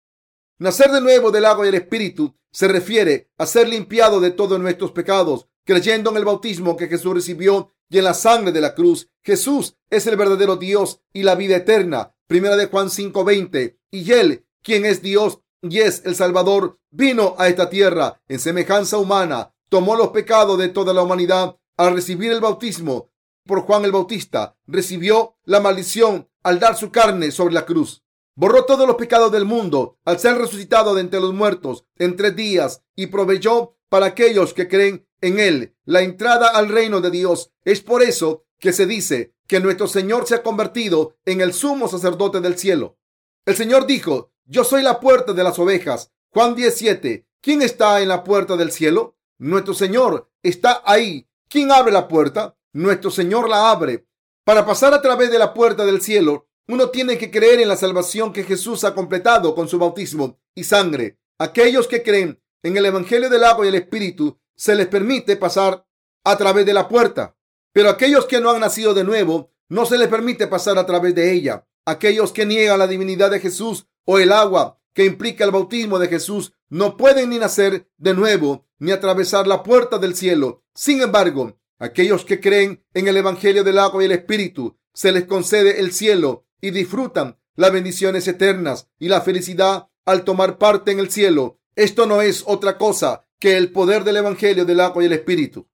Nacer 0.57 0.89
de 0.89 1.01
nuevo 1.01 1.31
del 1.31 1.43
agua 1.43 1.65
y 1.65 1.69
el 1.69 1.75
Espíritu 1.75 2.33
se 2.49 2.69
refiere 2.69 3.29
a 3.37 3.45
ser 3.45 3.67
limpiado 3.67 4.21
de 4.21 4.31
todos 4.31 4.57
nuestros 4.57 4.93
pecados, 4.93 5.47
creyendo 5.65 6.11
en 6.11 6.17
el 6.17 6.23
bautismo 6.23 6.77
que 6.77 6.87
Jesús 6.87 7.13
recibió 7.13 7.73
y 7.89 7.97
en 7.97 8.05
la 8.05 8.13
sangre 8.13 8.53
de 8.53 8.61
la 8.61 8.73
cruz. 8.73 9.09
Jesús 9.21 9.75
es 9.89 10.07
el 10.07 10.15
verdadero 10.15 10.55
Dios 10.55 11.01
y 11.11 11.23
la 11.23 11.35
vida 11.35 11.57
eterna. 11.57 12.15
Primera 12.27 12.55
de 12.55 12.67
Juan 12.67 12.89
5:20. 12.89 13.77
Y 13.91 14.09
Él, 14.13 14.45
quien 14.63 14.85
es 14.85 15.01
Dios 15.01 15.39
y 15.61 15.79
es 15.79 16.03
el 16.05 16.15
Salvador, 16.15 16.79
vino 16.89 17.35
a 17.37 17.49
esta 17.49 17.69
tierra 17.69 18.21
en 18.29 18.39
semejanza 18.39 18.97
humana, 18.97 19.53
tomó 19.67 19.97
los 19.97 20.09
pecados 20.09 20.57
de 20.57 20.69
toda 20.69 20.93
la 20.93 21.03
humanidad 21.03 21.57
al 21.75 21.93
recibir 21.93 22.31
el 22.31 22.39
bautismo 22.39 23.11
por 23.45 23.61
Juan 23.61 23.83
el 23.83 23.91
Bautista, 23.91 24.55
recibió 24.65 25.35
la 25.43 25.59
maldición 25.59 26.29
al 26.43 26.59
dar 26.59 26.77
su 26.77 26.91
carne 26.91 27.31
sobre 27.31 27.53
la 27.53 27.65
cruz. 27.65 28.04
Borró 28.35 28.65
todos 28.65 28.85
los 28.85 28.97
pecados 28.97 29.31
del 29.31 29.45
mundo 29.45 29.97
al 30.03 30.19
ser 30.19 30.37
resucitado 30.37 30.93
de 30.93 31.01
entre 31.01 31.21
los 31.21 31.33
muertos 31.33 31.85
en 31.97 32.17
tres 32.17 32.35
días 32.35 32.83
y 32.95 33.07
proveyó 33.07 33.77
para 33.87 34.07
aquellos 34.07 34.53
que 34.53 34.67
creen 34.67 35.07
en 35.21 35.39
él 35.39 35.75
la 35.85 36.01
entrada 36.01 36.49
al 36.49 36.67
reino 36.67 36.99
de 36.99 37.11
Dios. 37.11 37.51
Es 37.63 37.81
por 37.81 38.03
eso 38.03 38.43
que 38.59 38.73
se 38.73 38.85
dice 38.85 39.33
que 39.47 39.61
nuestro 39.61 39.87
Señor 39.87 40.27
se 40.27 40.35
ha 40.35 40.43
convertido 40.43 41.15
en 41.25 41.39
el 41.39 41.53
sumo 41.53 41.87
sacerdote 41.87 42.41
del 42.41 42.57
cielo. 42.57 42.97
El 43.45 43.55
Señor 43.55 43.85
dijo, 43.87 44.31
yo 44.45 44.63
soy 44.63 44.81
la 44.81 44.99
puerta 44.99 45.31
de 45.33 45.43
las 45.43 45.57
ovejas. 45.57 46.11
Juan 46.31 46.55
17. 46.55 47.25
¿Quién 47.41 47.61
está 47.61 48.01
en 48.01 48.09
la 48.09 48.23
puerta 48.23 48.57
del 48.57 48.71
cielo? 48.71 49.15
Nuestro 49.37 49.73
Señor 49.73 50.29
está 50.43 50.81
ahí. 50.83 51.27
¿Quién 51.47 51.71
abre 51.71 51.93
la 51.93 52.07
puerta? 52.07 52.57
Nuestro 52.73 53.11
Señor 53.11 53.47
la 53.47 53.71
abre. 53.71 54.07
Para 54.43 54.65
pasar 54.65 54.93
a 54.93 55.01
través 55.01 55.31
de 55.31 55.39
la 55.39 55.53
puerta 55.53 55.85
del 55.85 56.01
cielo, 56.01 56.47
uno 56.67 56.89
tiene 56.89 57.17
que 57.17 57.29
creer 57.29 57.59
en 57.59 57.67
la 57.67 57.77
salvación 57.77 58.33
que 58.33 58.43
Jesús 58.43 58.83
ha 58.83 58.95
completado 58.95 59.53
con 59.53 59.67
su 59.67 59.77
bautismo 59.77 60.39
y 60.55 60.63
sangre. 60.63 61.19
Aquellos 61.37 61.87
que 61.87 62.01
creen 62.01 62.41
en 62.63 62.77
el 62.77 62.85
Evangelio 62.85 63.29
del 63.29 63.43
agua 63.43 63.65
y 63.65 63.69
el 63.69 63.75
Espíritu 63.75 64.39
se 64.55 64.75
les 64.75 64.87
permite 64.87 65.37
pasar 65.37 65.85
a 66.23 66.37
través 66.37 66.65
de 66.65 66.73
la 66.73 66.87
puerta. 66.87 67.37
Pero 67.71 67.89
aquellos 67.89 68.25
que 68.25 68.39
no 68.39 68.49
han 68.49 68.61
nacido 68.61 68.93
de 68.93 69.03
nuevo 69.03 69.51
no 69.69 69.85
se 69.85 69.97
les 69.97 70.07
permite 70.07 70.47
pasar 70.47 70.77
a 70.77 70.85
través 70.85 71.13
de 71.13 71.33
ella. 71.33 71.67
Aquellos 71.85 72.31
que 72.31 72.45
niegan 72.45 72.79
la 72.79 72.87
divinidad 72.87 73.29
de 73.29 73.39
Jesús 73.39 73.85
o 74.05 74.17
el 74.17 74.31
agua 74.31 74.79
que 74.93 75.05
implica 75.05 75.43
el 75.43 75.51
bautismo 75.51 75.99
de 75.99 76.07
Jesús 76.07 76.53
no 76.69 76.97
pueden 76.97 77.29
ni 77.29 77.37
nacer 77.37 77.89
de 77.97 78.13
nuevo 78.13 78.65
ni 78.79 78.91
atravesar 78.91 79.45
la 79.45 79.61
puerta 79.61 79.99
del 79.99 80.15
cielo. 80.15 80.63
Sin 80.73 81.01
embargo, 81.01 81.59
aquellos 81.77 82.25
que 82.25 82.39
creen 82.39 82.83
en 82.93 83.07
el 83.07 83.17
Evangelio 83.17 83.63
del 83.63 83.77
agua 83.77 84.01
y 84.01 84.05
el 84.05 84.13
Espíritu 84.13 84.77
se 84.93 85.11
les 85.11 85.25
concede 85.25 85.79
el 85.79 85.91
cielo 85.91 86.44
y 86.65 86.71
disfrutan 86.71 87.37
las 87.55 87.71
bendiciones 87.71 88.27
eternas 88.27 88.87
y 88.97 89.07
la 89.07 89.21
felicidad 89.21 89.87
al 90.03 90.23
tomar 90.23 90.57
parte 90.57 90.91
en 90.91 90.97
el 90.97 91.11
cielo. 91.11 91.59
Esto 91.75 92.07
no 92.07 92.23
es 92.23 92.43
otra 92.47 92.79
cosa 92.79 93.27
que 93.37 93.55
el 93.55 93.71
poder 93.71 94.03
del 94.03 94.17
Evangelio 94.17 94.65
del 94.65 94.79
agua 94.79 95.03
y 95.03 95.05
el 95.05 95.13
Espíritu. 95.13 95.67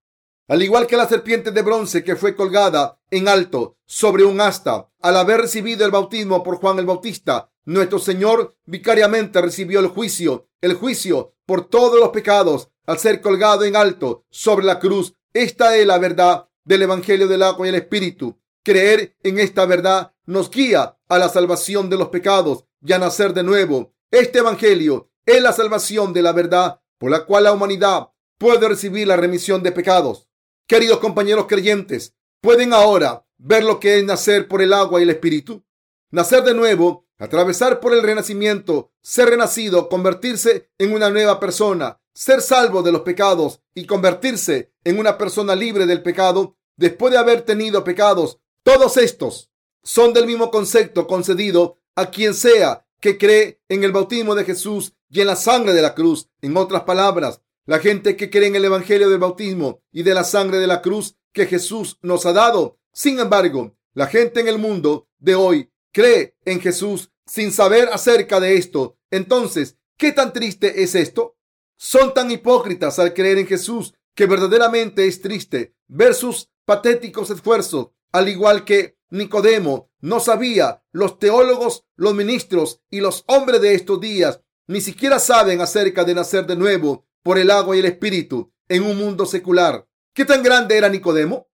Al 0.49 0.62
igual 0.62 0.88
que 0.88 0.97
la 0.97 1.08
serpiente 1.08 1.51
de 1.51 1.62
bronce 1.62 2.04
que 2.04 2.17
fue 2.17 2.36
colgada 2.36 2.99
en 3.10 3.30
alto 3.30 3.77
sobre 3.86 4.25
un 4.25 4.41
asta 4.41 4.89
al 4.99 5.15
haber 5.15 5.39
recibido 5.39 5.86
el 5.86 5.91
bautismo 5.91 6.43
por 6.43 6.58
Juan 6.58 6.77
el 6.77 6.86
Bautista, 6.86 7.49
nuestro 7.63 7.97
Señor 7.97 8.58
vicariamente 8.65 9.39
recibió 9.39 9.80
el 9.80 9.88
juicio, 9.88 10.49
el 10.60 10.73
juicio 10.73 11.36
por 11.45 11.69
todos 11.69 12.01
los 12.01 12.10
pecados 12.10 12.67
al 12.86 12.99
ser 12.99 13.21
colgado 13.21 13.63
en 13.63 13.77
alto 13.77 14.25
sobre 14.30 14.65
la 14.65 14.77
cruz. 14.77 15.13
Esta 15.34 15.77
es 15.77 15.88
la 15.88 15.99
verdad 15.99 16.49
del 16.65 16.82
Evangelio 16.82 17.30
del 17.30 17.43
agua 17.43 17.65
y 17.65 17.69
el 17.69 17.75
Espíritu. 17.75 18.40
Creer 18.63 19.17
en 19.24 19.39
esta 19.39 19.65
verdad 19.65 20.13
nos 20.26 20.52
guía 20.52 20.97
a 21.10 21.17
la 21.17 21.30
salvación 21.30 21.89
de 21.89 21.97
los 21.97 22.10
pecados 22.10 22.65
y 22.86 22.93
a 22.93 23.00
nacer 23.00 23.34
de 23.34 23.41
nuevo. 23.41 23.95
Este 24.12 24.39
Evangelio 24.39 25.10
es 25.26 25.41
la 25.41 25.52
salvación 25.52 26.13
de 26.13 26.21
la 26.21 26.32
verdad 26.32 26.80
por 27.00 27.10
la 27.10 27.26
cual 27.26 27.45
la 27.45 27.54
humanidad 27.54 28.10
puede 28.38 28.67
recibir 28.67 29.08
la 29.08 29.15
remisión 29.15 29.63
de 29.63 29.71
pecados. 29.71 30.28
Queridos 30.67 31.00
compañeros 31.00 31.47
creyentes, 31.47 32.15
¿pueden 32.39 32.74
ahora 32.74 33.26
ver 33.39 33.63
lo 33.63 33.80
que 33.80 33.97
es 33.97 34.04
nacer 34.04 34.47
por 34.47 34.62
el 34.62 34.74
agua 34.74 35.00
y 35.00 35.04
el 35.04 35.10
Espíritu? 35.10 35.65
Nacer 36.12 36.43
de 36.43 36.54
nuevo, 36.54 37.08
atravesar 37.17 37.80
por 37.80 37.93
el 37.93 38.04
renacimiento, 38.04 38.91
ser 39.02 39.30
renacido, 39.30 39.89
convertirse 39.89 40.69
en 40.78 40.93
una 40.93 41.10
nueva 41.10 41.39
persona, 41.39 42.00
ser 42.13 42.41
salvo 42.41 42.84
de 42.84 42.91
los 42.91 43.02
pecados 43.02 43.62
y 43.74 43.88
convertirse 43.88 44.71
en 44.84 45.00
una 45.00 45.17
persona 45.17 45.56
libre 45.56 45.88
del 45.88 46.04
pecado 46.04 46.58
después 46.76 47.12
de 47.12 47.19
haber 47.19 47.41
tenido 47.41 47.84
pecados. 47.84 48.40
Todos 48.63 48.97
estos 48.97 49.50
son 49.84 50.13
del 50.13 50.28
mismo 50.28 50.52
concepto 50.52 51.08
concedido 51.08 51.80
a 51.95 52.12
quien 52.12 52.36
sea 52.36 52.86
que 53.00 53.17
cree 53.17 53.60
en 53.69 53.84
el 53.84 53.91
bautismo 53.91 54.36
de 54.36 54.45
Jesús 54.45 54.93
y 55.10 55.21
en 55.21 55.28
la 55.28 55.36
sangre 55.36 55.74
de 55.74 55.82
la 55.82 55.95
cruz. 55.95 56.30
En 56.41 56.56
otras 56.56 56.84
palabras, 56.84 57.41
la 57.65 57.80
gente 57.80 58.15
que 58.15 58.30
cree 58.30 58.47
en 58.47 58.56
el 58.56 58.65
Evangelio 58.65 59.10
del 59.10 59.17
bautismo 59.17 59.82
y 59.91 60.04
de 60.04 60.13
la 60.13 60.24
sangre 60.24 60.60
de 60.60 60.67
la 60.67 60.82
cruz 60.82 61.15
que 61.34 61.47
Jesús 61.47 61.97
nos 62.04 62.28
ha 62.28 62.34
dado. 62.34 62.78
Sin 62.93 63.19
embargo, 63.19 63.76
la 63.93 64.06
gente 64.06 64.39
en 64.39 64.47
el 64.47 64.60
mundo 64.60 65.08
de 65.17 65.34
hoy 65.34 65.71
cree 65.91 66.36
en 66.45 66.60
Jesús 66.62 67.12
sin 67.26 67.52
saber 67.52 67.89
acerca 67.91 68.39
de 68.39 68.58
esto. 68.58 68.97
Entonces, 69.10 69.78
¿qué 69.97 70.12
tan 70.12 70.34
triste 70.34 70.84
es 70.84 70.93
esto? 70.93 71.36
Son 71.78 72.13
tan 72.13 72.30
hipócritas 72.30 73.00
al 73.00 73.13
creer 73.13 73.39
en 73.39 73.47
Jesús 73.47 73.95
que 74.13 74.28
verdaderamente 74.28 75.08
es 75.08 75.19
triste 75.19 75.74
ver 75.88 76.13
sus 76.13 76.50
patéticos 76.65 77.30
esfuerzos, 77.32 77.89
al 78.12 78.30
igual 78.30 78.65
que 78.65 78.97
Nicodemo 79.10 79.91
no 80.00 80.19
sabía, 80.19 80.84
los 80.91 81.19
teólogos, 81.19 81.86
los 81.95 82.13
ministros 82.13 82.82
y 82.89 83.02
los 83.02 83.24
hombres 83.28 83.62
de 83.62 83.74
estos 83.76 84.00
días 84.00 84.41
ni 84.67 84.82
siquiera 84.82 85.19
saben 85.19 85.62
acerca 85.62 86.04
de 86.04 86.15
nacer 86.15 86.45
de 86.45 86.56
nuevo 86.56 87.06
por 87.24 87.38
el 87.38 87.52
agua 87.52 87.76
y 87.76 87.80
el 87.80 87.86
espíritu 87.86 88.54
en 88.69 88.84
un 88.84 88.97
mundo 88.97 89.26
secular. 89.26 89.88
¿Qué 90.13 90.26
tan 90.26 90.43
grande 90.43 90.78
era 90.78 90.89
Nicodemo? 90.89 91.50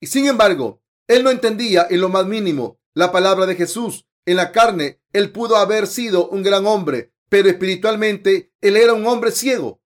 Y 0.00 0.06
sin 0.06 0.26
embargo, 0.26 0.82
él 1.06 1.22
no 1.22 1.30
entendía 1.30 1.86
en 1.88 2.00
lo 2.00 2.08
más 2.08 2.26
mínimo 2.26 2.80
la 2.94 3.12
palabra 3.12 3.46
de 3.46 3.54
Jesús. 3.54 4.06
En 4.26 4.36
la 4.36 4.52
carne, 4.52 5.00
él 5.12 5.32
pudo 5.32 5.56
haber 5.56 5.86
sido 5.86 6.28
un 6.28 6.42
gran 6.42 6.66
hombre, 6.66 7.12
pero 7.28 7.48
espiritualmente 7.48 8.52
él 8.60 8.76
era 8.76 8.94
un 8.94 9.06
hombre 9.06 9.30
ciego. 9.30 9.80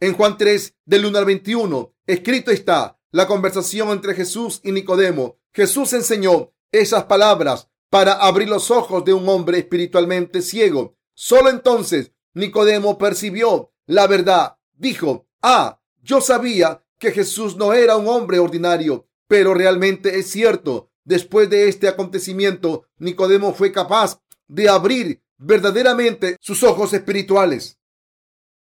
En 0.00 0.14
Juan 0.14 0.38
3, 0.38 0.76
del 0.84 1.06
1 1.06 1.18
al 1.18 1.24
21, 1.24 1.94
escrito 2.06 2.50
está 2.50 3.00
la 3.10 3.26
conversación 3.26 3.90
entre 3.90 4.14
Jesús 4.14 4.60
y 4.62 4.72
Nicodemo. 4.72 5.37
Jesús 5.52 5.92
enseñó 5.92 6.52
esas 6.72 7.04
palabras 7.04 7.68
para 7.90 8.12
abrir 8.12 8.48
los 8.48 8.70
ojos 8.70 9.04
de 9.04 9.14
un 9.14 9.28
hombre 9.28 9.58
espiritualmente 9.58 10.42
ciego. 10.42 10.96
Solo 11.14 11.50
entonces 11.50 12.12
Nicodemo 12.34 12.98
percibió 12.98 13.72
la 13.86 14.06
verdad. 14.06 14.58
Dijo, 14.74 15.26
ah, 15.42 15.80
yo 16.02 16.20
sabía 16.20 16.84
que 16.98 17.12
Jesús 17.12 17.56
no 17.56 17.72
era 17.72 17.96
un 17.96 18.06
hombre 18.08 18.38
ordinario, 18.38 19.08
pero 19.26 19.54
realmente 19.54 20.18
es 20.18 20.30
cierto. 20.30 20.90
Después 21.04 21.48
de 21.48 21.68
este 21.68 21.88
acontecimiento, 21.88 22.86
Nicodemo 22.98 23.54
fue 23.54 23.72
capaz 23.72 24.20
de 24.46 24.68
abrir 24.68 25.22
verdaderamente 25.38 26.36
sus 26.40 26.62
ojos 26.62 26.92
espirituales 26.92 27.78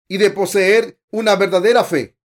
y 0.08 0.17
de 0.17 0.30
poseer 0.32 1.00
una 1.12 1.36
verdadera 1.36 1.84
fe. 1.84 2.17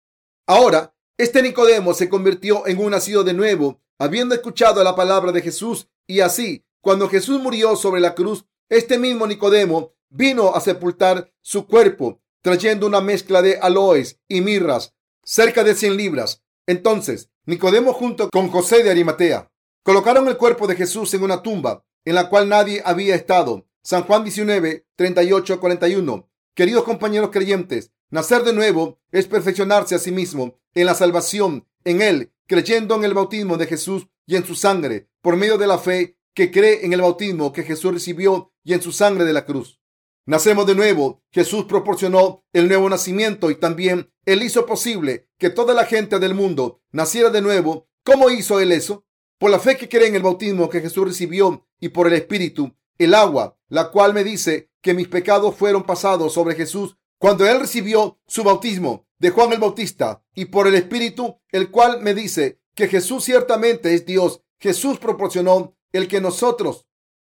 Ahora, 0.46 0.94
este 1.16 1.42
Nicodemo 1.42 1.94
se 1.94 2.08
convirtió 2.08 2.66
en 2.66 2.78
un 2.78 2.90
nacido 2.90 3.24
de 3.24 3.32
nuevo, 3.32 3.80
habiendo 4.00 4.34
escuchado 4.34 4.82
la 4.82 4.96
palabra 4.96 5.30
de 5.30 5.42
Jesús 5.42 5.86
y 6.06 6.20
así, 6.20 6.64
cuando 6.80 7.06
Jesús 7.06 7.38
murió 7.38 7.76
sobre 7.76 8.00
la 8.00 8.14
cruz, 8.14 8.46
este 8.70 8.98
mismo 8.98 9.26
Nicodemo 9.26 9.92
vino 10.08 10.54
a 10.54 10.60
sepultar 10.62 11.30
su 11.42 11.66
cuerpo, 11.66 12.22
trayendo 12.40 12.86
una 12.86 13.02
mezcla 13.02 13.42
de 13.42 13.58
aloes 13.60 14.18
y 14.26 14.40
mirras, 14.40 14.94
cerca 15.22 15.64
de 15.64 15.74
cien 15.74 15.98
libras. 15.98 16.42
Entonces, 16.66 17.28
Nicodemo 17.44 17.92
junto 17.92 18.30
con 18.30 18.48
José 18.48 18.82
de 18.82 18.90
Arimatea 18.90 19.50
colocaron 19.82 20.28
el 20.28 20.38
cuerpo 20.38 20.66
de 20.66 20.76
Jesús 20.76 21.12
en 21.12 21.22
una 21.22 21.42
tumba 21.42 21.84
en 22.06 22.14
la 22.14 22.30
cual 22.30 22.48
nadie 22.48 22.82
había 22.86 23.14
estado. 23.14 23.66
San 23.82 24.04
Juan 24.04 24.24
19, 24.24 24.86
38 24.96 25.60
41. 25.60 26.30
Queridos 26.54 26.84
compañeros 26.84 27.28
creyentes, 27.30 27.92
nacer 28.08 28.44
de 28.44 28.54
nuevo 28.54 28.98
es 29.12 29.26
perfeccionarse 29.26 29.94
a 29.94 29.98
sí 29.98 30.10
mismo 30.10 30.58
en 30.72 30.86
la 30.86 30.94
salvación, 30.94 31.66
en 31.84 32.00
Él, 32.00 32.32
creyendo 32.50 32.96
en 32.96 33.04
el 33.04 33.14
bautismo 33.14 33.56
de 33.56 33.68
Jesús 33.68 34.08
y 34.26 34.34
en 34.34 34.44
su 34.44 34.56
sangre, 34.56 35.08
por 35.22 35.36
medio 35.36 35.56
de 35.56 35.68
la 35.68 35.78
fe 35.78 36.18
que 36.34 36.50
cree 36.50 36.84
en 36.84 36.92
el 36.92 37.00
bautismo 37.00 37.52
que 37.52 37.62
Jesús 37.62 37.92
recibió 37.94 38.52
y 38.64 38.72
en 38.72 38.82
su 38.82 38.90
sangre 38.90 39.24
de 39.24 39.32
la 39.32 39.46
cruz. 39.46 39.80
Nacemos 40.26 40.66
de 40.66 40.74
nuevo. 40.74 41.22
Jesús 41.30 41.66
proporcionó 41.66 42.44
el 42.52 42.66
nuevo 42.66 42.90
nacimiento 42.90 43.52
y 43.52 43.54
también 43.54 44.12
Él 44.24 44.42
hizo 44.42 44.66
posible 44.66 45.28
que 45.38 45.50
toda 45.50 45.74
la 45.74 45.84
gente 45.84 46.18
del 46.18 46.34
mundo 46.34 46.82
naciera 46.90 47.30
de 47.30 47.40
nuevo. 47.40 47.88
¿Cómo 48.02 48.30
hizo 48.30 48.58
Él 48.58 48.72
eso? 48.72 49.04
Por 49.38 49.52
la 49.52 49.60
fe 49.60 49.76
que 49.76 49.88
cree 49.88 50.08
en 50.08 50.16
el 50.16 50.22
bautismo 50.22 50.68
que 50.68 50.80
Jesús 50.80 51.04
recibió 51.04 51.68
y 51.78 51.90
por 51.90 52.08
el 52.08 52.14
Espíritu 52.14 52.74
el 52.98 53.14
agua, 53.14 53.56
la 53.68 53.92
cual 53.92 54.12
me 54.12 54.24
dice 54.24 54.72
que 54.82 54.92
mis 54.92 55.06
pecados 55.06 55.54
fueron 55.54 55.84
pasados 55.84 56.32
sobre 56.32 56.56
Jesús 56.56 56.96
cuando 57.16 57.46
él 57.46 57.60
recibió 57.60 58.18
su 58.26 58.42
bautismo 58.42 59.06
de 59.20 59.30
Juan 59.30 59.52
el 59.52 59.61
Bautista 59.61 60.24
y 60.35 60.46
por 60.46 60.66
el 60.66 60.74
Espíritu, 60.74 61.40
el 61.50 61.70
cual 61.70 62.00
me 62.00 62.14
dice 62.14 62.59
que 62.74 62.88
Jesús 62.88 63.24
ciertamente 63.24 63.94
es 63.94 64.06
Dios. 64.06 64.42
Jesús 64.59 64.98
proporcionó 64.98 65.76
el 65.92 66.09
que 66.09 66.20
nosotros 66.20 66.88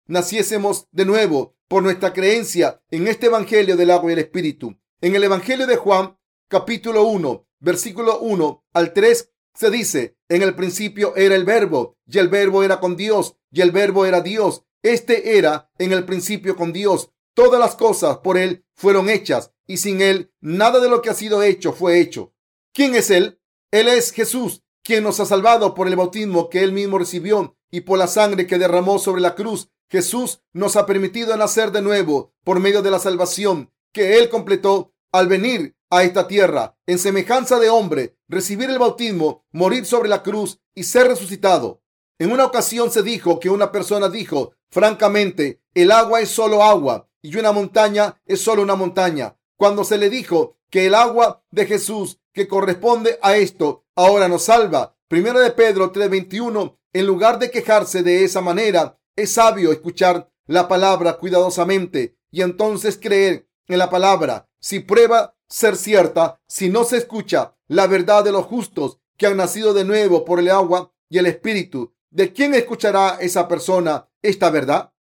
naciésemos 0.07 0.87
de 0.93 1.05
nuevo 1.05 1.57
por 1.67 1.83
nuestra 1.83 2.13
creencia 2.13 2.81
en 2.91 3.09
este 3.09 3.27
Evangelio 3.27 3.77
del 3.77 3.91
agua 3.91 4.11
y 4.11 4.13
el 4.15 4.21
Espíritu. 4.21 4.77
En 5.01 5.17
el 5.17 5.25
Evangelio 5.25 5.67
de 5.67 5.77
Juan, 5.77 6.17
capítulo 6.49 7.03
1, 7.05 7.49
versículo 7.59 8.21
1 8.21 8.65
al 8.73 8.93
3, 8.93 9.31
se 9.55 9.71
dice, 9.71 10.17
en 10.29 10.43
el 10.43 10.55
principio 10.55 11.17
era 11.17 11.35
el 11.35 11.45
verbo, 11.45 11.99
y 12.07 12.19
el 12.19 12.29
verbo 12.29 12.63
era 12.63 12.79
con 12.79 12.97
Dios, 12.97 13.37
y 13.51 13.61
el 13.61 13.73
verbo 13.73 14.07
era 14.07 14.21
Dios. 14.21 14.65
Este 14.83 15.37
era 15.37 15.71
en 15.79 15.93
el 15.93 16.05
principio 16.05 16.57
con 16.57 16.73
Dios. 16.73 17.11
Todas 17.35 17.59
las 17.59 17.75
cosas 17.75 18.19
por 18.19 18.39
Él 18.39 18.65
fueron 18.75 19.09
hechas 19.09 19.52
y 19.67 19.79
sin 19.79 20.01
Él 20.01 20.33
nada 20.41 20.81
de 20.81 20.89
lo 20.89 21.03
que 21.03 21.11
ha 21.11 21.15
sido 21.15 21.43
hecho 21.43 21.73
fue 21.73 22.01
hecho. 22.01 22.35
¿Quién 22.73 22.95
es 22.95 23.11
Él? 23.11 23.41
Él 23.71 23.89
es 23.89 24.13
Jesús, 24.13 24.63
quien 24.83 25.05
nos 25.05 25.21
ha 25.21 25.27
salvado 25.27 25.75
por 25.75 25.89
el 25.89 25.97
bautismo 25.97 26.49
que 26.49 26.63
Él 26.63 26.73
mismo 26.73 26.99
recibió 26.99 27.57
y 27.71 27.83
por 27.83 27.99
la 27.99 28.07
sangre 28.07 28.47
que 28.47 28.59
derramó 28.59 28.99
sobre 28.99 29.23
la 29.23 29.35
cruz. 29.35 29.71
Jesús 29.91 30.41
nos 30.53 30.77
ha 30.77 30.87
permitido 30.87 31.37
nacer 31.37 31.71
de 31.71 31.83
nuevo 31.83 32.35
por 32.45 32.61
medio 32.61 32.83
de 32.83 32.91
la 32.91 32.99
salvación 32.99 33.73
que 33.93 34.19
Él 34.19 34.29
completó 34.29 34.95
al 35.13 35.29
venir 35.29 35.77
a 35.91 36.03
esta 36.05 36.27
tierra 36.27 36.77
en 36.87 36.99
semejanza 36.99 37.59
de 37.59 37.69
hombre, 37.69 38.17
recibir 38.29 38.71
el 38.71 38.79
bautismo, 38.79 39.45
morir 39.53 39.85
sobre 39.85 40.09
la 40.09 40.23
cruz 40.23 40.59
y 40.75 40.85
ser 40.85 41.09
resucitado. 41.09 41.83
En 42.19 42.33
una 42.33 42.47
ocasión 42.47 42.91
se 42.91 43.03
dijo 43.03 43.39
que 43.39 43.51
una 43.51 43.71
persona 43.71 44.09
dijo, 44.09 44.55
francamente, 44.71 45.61
el 45.75 45.91
agua 45.91 46.21
es 46.21 46.31
solo 46.31 46.63
agua 46.63 47.09
y 47.21 47.37
una 47.37 47.53
montaña 47.53 48.21
es 48.25 48.41
solo 48.41 48.63
una 48.63 48.75
montaña. 48.75 49.37
Cuando 49.63 49.85
se 49.85 49.97
le 49.97 50.11
dijo 50.11 50.57
que 50.71 50.87
el 50.87 50.95
agua 50.97 51.45
de 51.53 51.67
Jesús 51.67 52.19
que 52.33 52.49
corresponde 52.49 53.21
a 53.23 53.37
esto 53.37 53.85
ahora 53.95 54.27
nos 54.27 54.43
salva. 54.43 54.97
Primero 55.07 55.39
de 55.39 55.53
Pedro 55.53 55.93
3:21, 55.93 56.81
en 56.93 57.07
lugar 57.07 57.39
de 57.39 57.53
quejarse 57.53 58.03
de 58.03 58.25
esa 58.25 58.41
manera, 58.41 58.99
es 59.15 59.35
sabio 59.35 59.71
escuchar 59.71 60.29
la 60.49 60.67
palabra 60.67 61.13
cuidadosamente 61.13 62.17
y 62.33 62.43
entonces 62.43 62.99
creer 63.01 63.49
en 63.69 63.79
la 63.79 63.89
palabra. 63.89 64.49
Si 64.59 64.81
prueba 64.81 65.37
ser 65.49 65.77
cierta, 65.77 66.41
si 66.49 66.69
no 66.69 66.83
se 66.83 66.97
escucha 66.97 67.55
la 67.69 67.87
verdad 67.87 68.25
de 68.25 68.33
los 68.33 68.47
justos 68.47 68.99
que 69.17 69.29
han 69.29 69.37
nacido 69.37 69.75
de 69.75 69.85
nuevo 69.85 70.25
por 70.25 70.41
el 70.41 70.51
agua 70.51 70.93
y 71.09 71.19
el 71.19 71.27
espíritu, 71.27 71.95
¿De 72.11 72.33
quién 72.33 72.53
escuchará 72.55 73.17
esa 73.21 73.47
persona 73.47 74.09
esta 74.23 74.51
verdad? 74.51 74.93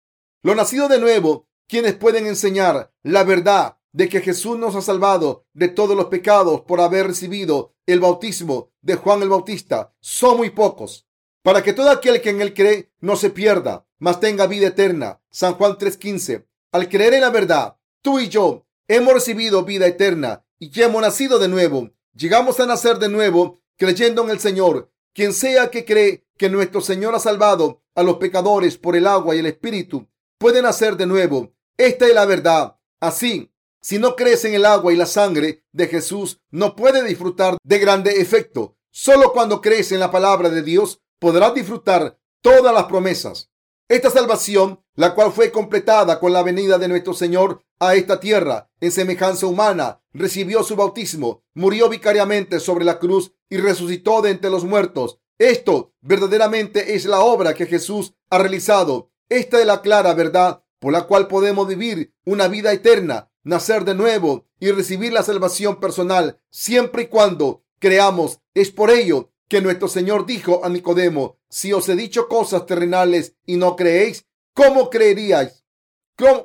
Lo 0.43 0.53
nacido 0.53 0.87
de 0.87 0.99
nuevo, 0.99 1.47
quienes 1.67 1.95
pueden 1.95 2.27
enseñar 2.27 2.93
la 3.01 3.23
verdad 3.23 3.80
de 3.93 4.09
que 4.09 4.21
Jesús 4.21 4.57
nos 4.57 4.75
ha 4.75 4.81
salvado 4.81 5.45
de 5.53 5.67
todos 5.67 5.95
los 5.95 6.05
pecados 6.05 6.61
por 6.61 6.79
haber 6.79 7.07
recibido 7.07 7.73
el 7.85 7.99
bautismo 7.99 8.71
de 8.81 8.95
Juan 8.95 9.21
el 9.21 9.29
Bautista, 9.29 9.93
son 9.99 10.37
muy 10.37 10.49
pocos. 10.49 11.07
Para 11.43 11.63
que 11.63 11.73
todo 11.73 11.89
aquel 11.89 12.21
que 12.21 12.29
en 12.29 12.41
él 12.41 12.53
cree 12.53 12.91
no 12.99 13.15
se 13.15 13.29
pierda, 13.29 13.87
mas 13.97 14.19
tenga 14.19 14.47
vida 14.47 14.67
eterna. 14.67 15.21
San 15.29 15.55
Juan 15.55 15.77
3:15. 15.77 16.47
Al 16.71 16.87
creer 16.87 17.15
en 17.15 17.21
la 17.21 17.29
verdad, 17.29 17.77
tú 18.01 18.19
y 18.19 18.29
yo 18.29 18.65
hemos 18.87 19.13
recibido 19.13 19.63
vida 19.63 19.87
eterna 19.87 20.45
y 20.59 20.69
que 20.69 20.83
hemos 20.83 21.01
nacido 21.01 21.39
de 21.39 21.47
nuevo. 21.47 21.89
Llegamos 22.13 22.59
a 22.59 22.65
nacer 22.65 22.99
de 22.99 23.09
nuevo 23.09 23.61
creyendo 23.77 24.23
en 24.23 24.29
el 24.29 24.39
Señor. 24.39 24.91
Quien 25.13 25.33
sea 25.33 25.71
que 25.71 25.83
cree 25.85 26.25
que 26.37 26.49
nuestro 26.49 26.81
Señor 26.81 27.15
ha 27.15 27.19
salvado 27.19 27.81
a 27.95 28.03
los 28.03 28.17
pecadores 28.17 28.77
por 28.77 28.95
el 28.95 29.07
agua 29.07 29.35
y 29.35 29.39
el 29.39 29.47
Espíritu, 29.47 30.07
puede 30.37 30.61
nacer 30.61 30.95
de 30.95 31.05
nuevo. 31.05 31.53
Esta 31.77 32.05
es 32.05 32.13
la 32.13 32.25
verdad. 32.25 32.77
Así, 32.99 33.51
si 33.81 33.97
no 33.97 34.15
crees 34.15 34.45
en 34.45 34.53
el 34.53 34.65
agua 34.65 34.93
y 34.93 34.95
la 34.95 35.07
sangre 35.07 35.63
de 35.71 35.87
Jesús, 35.87 36.39
no 36.51 36.75
puede 36.75 37.03
disfrutar 37.03 37.57
de 37.63 37.79
grande 37.79 38.21
efecto. 38.21 38.77
Solo 38.91 39.33
cuando 39.33 39.59
crees 39.59 39.91
en 39.91 39.99
la 39.99 40.11
palabra 40.11 40.49
de 40.49 40.61
Dios 40.61 41.01
podrás 41.19 41.53
disfrutar 41.53 42.19
todas 42.41 42.73
las 42.73 42.85
promesas. 42.85 43.49
Esta 43.89 44.09
salvación, 44.09 44.83
la 44.95 45.15
cual 45.15 45.31
fue 45.31 45.51
completada 45.51 46.19
con 46.19 46.31
la 46.31 46.43
venida 46.43 46.77
de 46.77 46.87
nuestro 46.87 47.13
Señor 47.13 47.63
a 47.79 47.95
esta 47.95 48.19
tierra 48.19 48.69
en 48.79 48.91
semejanza 48.91 49.47
humana, 49.47 50.01
recibió 50.13 50.63
su 50.63 50.75
bautismo, 50.75 51.43
murió 51.55 51.89
vicariamente 51.89 52.59
sobre 52.59 52.85
la 52.85 52.99
cruz 52.99 53.33
y 53.49 53.57
resucitó 53.57 54.21
de 54.21 54.29
entre 54.29 54.49
los 54.49 54.63
muertos. 54.63 55.19
Esto 55.37 55.93
verdaderamente 56.01 56.93
es 56.95 57.05
la 57.05 57.21
obra 57.21 57.53
que 57.55 57.65
Jesús 57.65 58.13
ha 58.29 58.37
realizado. 58.37 59.11
Esta 59.27 59.59
es 59.59 59.65
la 59.65 59.81
clara 59.81 60.13
verdad 60.13 60.63
por 60.79 60.93
la 60.93 61.03
cual 61.03 61.27
podemos 61.27 61.67
vivir 61.67 62.13
una 62.25 62.47
vida 62.47 62.73
eterna, 62.73 63.30
nacer 63.43 63.85
de 63.85 63.95
nuevo 63.95 64.45
y 64.59 64.71
recibir 64.71 65.13
la 65.13 65.23
salvación 65.23 65.79
personal 65.79 66.39
siempre 66.49 67.03
y 67.03 67.07
cuando 67.07 67.63
creamos. 67.79 68.39
Es 68.53 68.71
por 68.71 68.91
ello 68.91 69.31
que 69.47 69.61
nuestro 69.61 69.87
Señor 69.87 70.25
dijo 70.25 70.63
a 70.63 70.69
Nicodemo, 70.69 71.37
si 71.49 71.73
os 71.73 71.89
he 71.89 71.95
dicho 71.95 72.27
cosas 72.27 72.65
terrenales 72.65 73.35
y 73.45 73.57
no 73.57 73.75
creéis, 73.75 74.25
¿cómo 74.53 74.89
creeríais? 74.89 75.65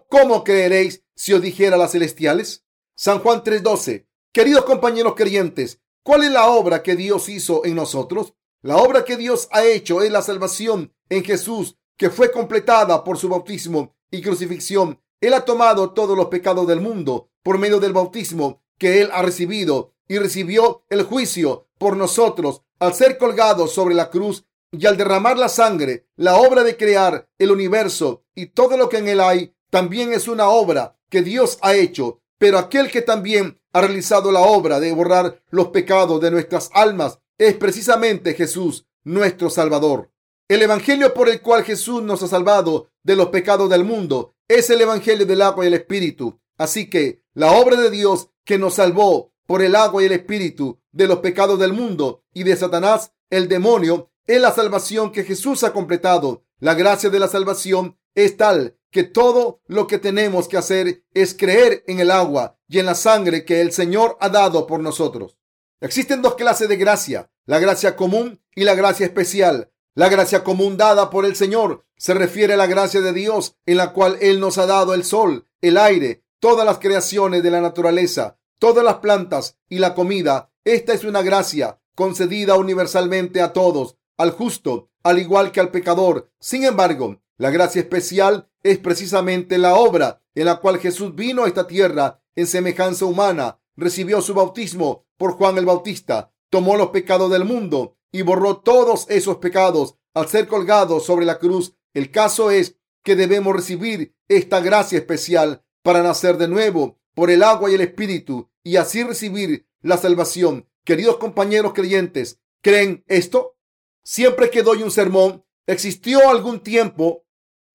¿Cómo, 0.09 0.43
creeréis 0.43 1.05
si 1.15 1.35
os 1.35 1.43
dijera 1.43 1.77
las 1.77 1.93
celestiales? 1.93 2.65
San 2.95 3.19
Juan 3.19 3.45
3:12. 3.45 4.07
Queridos 4.33 4.65
compañeros 4.65 5.15
creyentes, 5.15 5.81
¿cuál 6.03 6.25
es 6.25 6.31
la 6.31 6.47
obra 6.47 6.83
que 6.83 6.97
Dios 6.97 7.29
hizo 7.29 7.65
en 7.65 7.75
nosotros? 7.75 8.35
La 8.63 8.77
obra 8.79 9.05
que 9.05 9.17
Dios 9.17 9.49
ha 9.53 9.65
hecho 9.65 10.03
es 10.03 10.11
la 10.11 10.23
salvación 10.23 10.95
en 11.11 11.25
Jesús, 11.25 11.77
que 11.97 12.11
fue 12.11 12.33
completada 12.33 13.05
por 13.05 13.19
su 13.19 13.29
bautismo 13.29 13.95
y 14.11 14.23
crucifixión. 14.23 15.01
Él 15.21 15.35
ha 15.35 15.45
tomado 15.45 15.93
todos 15.93 16.17
los 16.17 16.27
pecados 16.27 16.67
del 16.67 16.81
mundo 16.81 17.31
por 17.43 17.59
medio 17.59 17.81
del 17.81 17.93
bautismo 17.93 18.63
que 18.79 19.01
él 19.01 19.11
ha 19.13 19.23
recibido 19.23 19.95
y 20.09 20.19
recibió 20.19 20.85
el 20.91 21.03
juicio 21.03 21.69
por 21.79 21.97
nosotros 21.97 22.63
al 22.79 22.95
ser 22.95 23.19
colgado 23.19 23.67
sobre 23.67 23.95
la 23.95 24.11
cruz 24.11 24.45
y 24.71 24.85
al 24.87 24.97
derramar 24.97 25.39
la 25.39 25.49
sangre. 25.49 26.07
La 26.17 26.37
obra 26.37 26.63
de 26.63 26.77
crear 26.77 27.29
el 27.39 27.51
universo 27.51 28.25
y 28.35 28.47
todo 28.47 28.77
lo 28.77 28.89
que 28.89 28.99
en 28.99 29.09
él 29.09 29.21
hay 29.21 29.55
también 29.71 30.13
es 30.13 30.29
una 30.29 30.49
obra 30.49 30.99
que 31.09 31.23
Dios 31.23 31.59
ha 31.63 31.75
hecho. 31.75 32.21
Pero 32.39 32.59
aquel 32.59 32.91
que 32.91 33.01
también 33.01 33.59
ha 33.73 33.81
realizado 33.81 34.31
la 34.31 34.41
obra 34.41 34.81
de 34.81 34.93
borrar 34.93 35.43
los 35.51 35.69
pecados 35.69 36.21
de 36.21 36.31
nuestras 36.31 36.71
almas 36.75 37.19
es 37.39 37.55
precisamente 37.55 38.35
Jesús, 38.35 38.87
nuestro 39.05 39.49
Salvador. 39.51 40.11
El 40.49 40.63
Evangelio 40.63 41.13
por 41.13 41.29
el 41.29 41.41
cual 41.41 41.65
Jesús 41.65 42.03
nos 42.03 42.23
ha 42.23 42.29
salvado 42.29 42.91
de 43.03 43.17
los 43.17 43.29
pecados 43.29 43.69
del 43.69 43.85
mundo 43.85 44.36
es 44.49 44.71
el 44.71 44.81
Evangelio 44.81 45.27
del 45.27 45.43
agua 45.43 45.65
y 45.65 45.69
el 45.69 45.75
Espíritu. 45.75 46.41
Así 46.57 46.89
que 46.89 47.23
la 47.35 47.53
obra 47.53 47.77
de 47.77 47.91
Dios 47.91 48.31
que 48.45 48.59
nos 48.59 48.75
salvó 48.75 49.33
por 49.47 49.63
el 49.63 49.77
agua 49.77 50.03
y 50.03 50.07
el 50.07 50.13
Espíritu 50.13 50.81
de 50.93 51.07
los 51.07 51.19
pecados 51.19 51.59
del 51.59 51.73
mundo 51.73 52.25
y 52.33 52.45
de 52.45 52.57
Satanás, 52.57 53.13
el 53.31 53.49
demonio, 53.49 54.11
es 54.27 54.41
la 54.41 54.53
salvación 54.53 55.13
que 55.13 55.25
Jesús 55.25 55.65
ha 55.65 55.73
completado. 55.73 56.45
La 56.59 56.75
gracia 56.75 57.11
de 57.11 57.19
la 57.19 57.29
salvación 57.29 57.99
es 58.15 58.37
tal 58.37 58.77
que 58.91 59.05
todo 59.05 59.61
lo 59.67 59.87
que 59.87 59.99
tenemos 59.99 60.49
que 60.49 60.57
hacer 60.57 61.05
es 61.13 61.35
creer 61.35 61.85
en 61.87 62.01
el 62.01 62.11
agua 62.11 62.59
y 62.67 62.79
en 62.79 62.87
la 62.87 62.95
sangre 62.95 63.45
que 63.45 63.61
el 63.61 63.73
Señor 63.73 64.17
ha 64.21 64.31
dado 64.31 64.67
por 64.67 64.81
nosotros. 64.81 65.37
Existen 65.81 66.23
dos 66.23 66.35
clases 66.35 66.69
de 66.69 66.77
gracia, 66.77 67.31
la 67.45 67.59
gracia 67.59 67.95
común 67.95 68.41
y 68.55 68.65
la 68.65 68.75
gracia 68.75 69.05
especial. 69.05 69.71
La 69.97 70.11
gracia 70.11 70.45
común 70.45 70.77
dada 70.77 71.09
por 71.09 71.25
el 71.25 71.37
Señor 71.37 71.87
se 71.97 72.13
refiere 72.13 72.53
a 72.53 72.59
la 72.59 72.67
gracia 72.67 73.01
de 73.01 73.15
Dios 73.15 73.57
en 73.65 73.79
la 73.79 73.95
cual 73.95 74.19
Él 74.21 74.41
nos 74.41 74.59
ha 74.59 74.67
dado 74.67 74.93
el 74.93 75.05
sol, 75.05 75.49
el 75.63 75.79
aire, 75.79 76.23
todas 76.39 76.67
las 76.67 76.81
creaciones 76.81 77.43
de 77.43 77.51
la 77.51 77.63
naturaleza, 77.63 78.37
todas 78.59 78.85
las 78.85 78.97
plantas 78.97 79.57
y 79.71 79.79
la 79.79 79.95
comida. 79.95 80.53
Esta 80.67 80.93
es 80.93 81.05
una 81.05 81.23
gracia 81.23 81.81
concedida 81.95 82.57
universalmente 82.57 83.41
a 83.41 83.55
todos, 83.55 83.97
al 84.19 84.33
justo, 84.33 84.91
al 85.03 85.19
igual 85.19 85.51
que 85.51 85.61
al 85.61 85.71
pecador. 85.71 86.31
Sin 86.41 86.65
embargo, 86.65 87.23
la 87.39 87.49
gracia 87.49 87.81
especial 87.81 88.51
es 88.63 88.77
precisamente 88.77 89.57
la 89.57 89.77
obra 89.77 90.21
en 90.35 90.45
la 90.45 90.57
cual 90.57 90.79
Jesús 90.79 91.15
vino 91.15 91.45
a 91.45 91.49
esta 91.49 91.67
tierra 91.67 92.21
en 92.35 92.47
semejanza 92.47 93.07
humana, 93.07 93.61
recibió 93.77 94.21
su 94.21 94.35
bautismo 94.35 95.07
por 95.17 95.33
Juan 95.39 95.57
el 95.57 95.65
Bautista, 95.65 96.35
tomó 96.51 96.77
los 96.77 96.89
pecados 96.89 97.31
del 97.31 97.47
mundo 97.47 97.96
y 98.17 98.23
borró 98.23 98.57
todos 98.61 99.05
esos 99.11 99.37
pecados 99.37 99.97
al 100.15 100.27
ser 100.29 100.49
colgado 100.49 101.01
sobre 101.01 101.27
la 101.27 101.39
cruz. 101.39 101.75
El 101.93 102.11
caso 102.11 102.51
es 102.51 102.79
que 103.05 103.15
debemos 103.15 103.55
recibir 103.55 104.17
esta 104.27 104.61
gracia 104.61 104.97
especial 104.97 105.63
para 105.83 106.03
nacer 106.03 106.39
de 106.39 106.49
nuevo 106.49 106.99
por 107.15 107.31
el 107.31 107.43
agua 107.43 107.71
y 107.71 107.75
el 107.75 107.83
espíritu 107.83 108.49
y 108.65 108.77
así 108.77 109.03
recibir 109.03 109.69
la 109.83 109.99
salvación. 109.99 110.67
Queridos 110.83 111.19
compañeros 111.19 111.75
creyentes, 111.75 112.41
¿creen 112.63 113.05
esto? 113.07 113.59
Siempre 114.03 114.49
que 114.49 114.63
doy 114.63 114.83
un 114.83 114.91
sermón, 114.91 115.45
¿existió 115.67 116.31
algún 116.31 116.61
tiempo 116.61 117.27